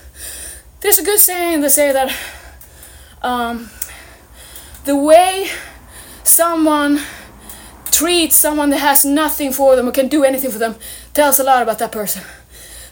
there's 0.86 0.98
a 1.00 1.04
good 1.04 1.18
saying 1.18 1.62
that 1.62 1.70
say 1.70 1.90
that 1.92 2.16
um, 3.20 3.68
the 4.84 4.94
way 4.94 5.50
someone 6.22 7.00
treats 7.90 8.36
someone 8.36 8.70
that 8.70 8.78
has 8.78 9.04
nothing 9.04 9.50
for 9.50 9.74
them 9.74 9.88
or 9.88 9.90
can 9.90 10.06
do 10.06 10.22
anything 10.22 10.48
for 10.48 10.60
them 10.60 10.76
tells 11.12 11.40
a 11.40 11.42
lot 11.42 11.60
about 11.60 11.80
that 11.80 11.90
person. 11.90 12.22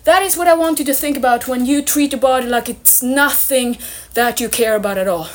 That 0.03 0.25
is 0.25 0.37
what 0.37 0.49
I 0.49 0.55
want 0.55 0.81
you 0.81 0.85
to 0.87 0.93
think 0.95 1.17
about 1.17 1.47
when 1.47 1.67
you 1.67 1.83
treat 1.83 2.11
your 2.11 2.21
body 2.21 2.49
like 2.49 2.69
it's 2.69 3.01
nothing 3.01 3.79
that 4.15 4.41
you 4.41 4.49
care 4.49 4.75
about 4.75 4.99
at 4.99 5.07
all. 5.07 5.29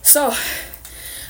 So, 0.00 0.32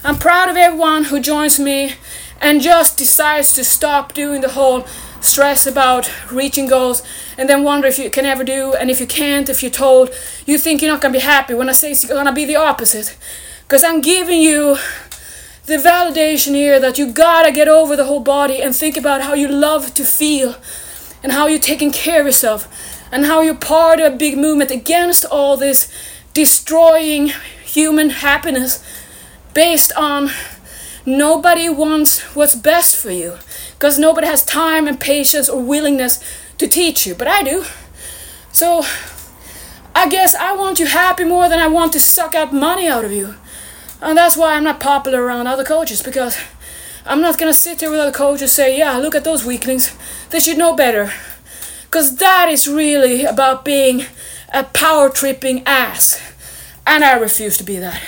I'm 0.04 0.18
proud 0.18 0.48
of 0.48 0.56
everyone 0.56 1.04
who 1.04 1.18
joins 1.18 1.58
me 1.58 1.94
and 2.40 2.60
just 2.60 2.96
decides 2.96 3.54
to 3.54 3.64
stop 3.64 4.14
doing 4.14 4.40
the 4.40 4.50
whole 4.50 4.86
stress 5.22 5.66
about 5.66 6.10
reaching 6.30 6.66
goals 6.66 7.02
and 7.38 7.48
then 7.48 7.62
wonder 7.62 7.86
if 7.86 7.98
you 7.98 8.10
can 8.10 8.26
ever 8.26 8.44
do 8.44 8.74
and 8.74 8.90
if 8.90 9.00
you 9.00 9.06
can't 9.06 9.48
if 9.48 9.62
you're 9.62 9.70
told 9.70 10.10
you 10.46 10.58
think 10.58 10.82
you're 10.82 10.90
not 10.90 11.00
going 11.00 11.14
to 11.14 11.18
be 11.18 11.24
happy. 11.24 11.54
When 11.54 11.68
i 11.68 11.72
say 11.72 11.92
it's 11.92 12.04
going 12.04 12.26
to 12.26 12.32
be 12.32 12.44
the 12.44 12.56
opposite 12.56 13.16
because 13.62 13.84
i'm 13.84 14.00
giving 14.00 14.40
you 14.40 14.76
the 15.66 15.76
validation 15.76 16.54
here 16.54 16.80
that 16.80 16.98
you 16.98 17.12
gotta 17.12 17.52
get 17.52 17.68
over 17.68 17.94
the 17.94 18.04
whole 18.04 18.20
body 18.20 18.60
and 18.60 18.74
think 18.74 18.96
about 18.96 19.22
how 19.22 19.32
you 19.32 19.46
love 19.46 19.94
to 19.94 20.04
feel 20.04 20.56
and 21.22 21.30
how 21.32 21.46
you're 21.46 21.60
taking 21.60 21.92
care 21.92 22.20
of 22.20 22.26
yourself 22.26 22.68
and 23.12 23.26
how 23.26 23.42
you're 23.42 23.54
part 23.54 24.00
of 24.00 24.12
a 24.12 24.16
big 24.16 24.36
movement 24.36 24.72
against 24.72 25.24
all 25.26 25.56
this 25.56 25.90
destroying 26.34 27.28
human 27.64 28.10
happiness 28.10 28.84
based 29.54 29.92
on 29.96 30.30
nobody 31.06 31.68
wants 31.68 32.20
what's 32.34 32.56
best 32.56 32.96
for 32.96 33.10
you 33.10 33.38
because 33.82 33.98
nobody 33.98 34.28
has 34.28 34.44
time 34.44 34.86
and 34.86 35.00
patience 35.00 35.48
or 35.48 35.60
willingness 35.60 36.22
to 36.56 36.68
teach 36.68 37.04
you, 37.04 37.16
but 37.16 37.26
I 37.26 37.42
do. 37.42 37.64
So 38.52 38.84
I 39.92 40.08
guess 40.08 40.36
I 40.36 40.54
want 40.54 40.78
you 40.78 40.86
happy 40.86 41.24
more 41.24 41.48
than 41.48 41.58
I 41.58 41.66
want 41.66 41.92
to 41.94 41.98
suck 41.98 42.36
out 42.36 42.52
money 42.52 42.86
out 42.86 43.04
of 43.04 43.10
you. 43.10 43.34
And 44.00 44.16
that's 44.16 44.36
why 44.36 44.54
I'm 44.54 44.62
not 44.62 44.78
popular 44.78 45.24
around 45.24 45.48
other 45.48 45.64
coaches 45.64 46.00
because 46.00 46.38
I'm 47.04 47.20
not 47.20 47.38
gonna 47.38 47.52
sit 47.52 47.80
there 47.80 47.90
with 47.90 47.98
other 47.98 48.12
coaches 48.12 48.52
say, 48.52 48.78
yeah, 48.78 48.96
look 48.98 49.16
at 49.16 49.24
those 49.24 49.44
weaklings. 49.44 49.92
They 50.30 50.38
should 50.38 50.58
know 50.58 50.76
better. 50.76 51.12
Because 51.86 52.14
that 52.18 52.48
is 52.50 52.68
really 52.68 53.24
about 53.24 53.64
being 53.64 54.04
a 54.54 54.62
power 54.62 55.08
tripping 55.10 55.66
ass. 55.66 56.22
And 56.86 57.02
I 57.02 57.18
refuse 57.18 57.56
to 57.56 57.64
be 57.64 57.78
that. 57.78 58.00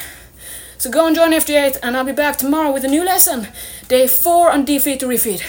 So 0.79 0.89
go 0.89 1.09
and 1.09 1.17
join 1.17 1.33
FD8 1.33 1.79
and 1.83 1.97
I'll 1.97 2.05
be 2.05 2.13
back 2.13 2.37
tomorrow 2.37 2.73
with 2.73 2.85
a 2.85 2.89
new 2.89 3.05
lesson. 3.05 3.49
Day 3.89 4.07
4 4.07 4.53
on 4.53 4.65
defeat 4.65 5.01
to 5.01 5.07
refeed. 5.07 5.43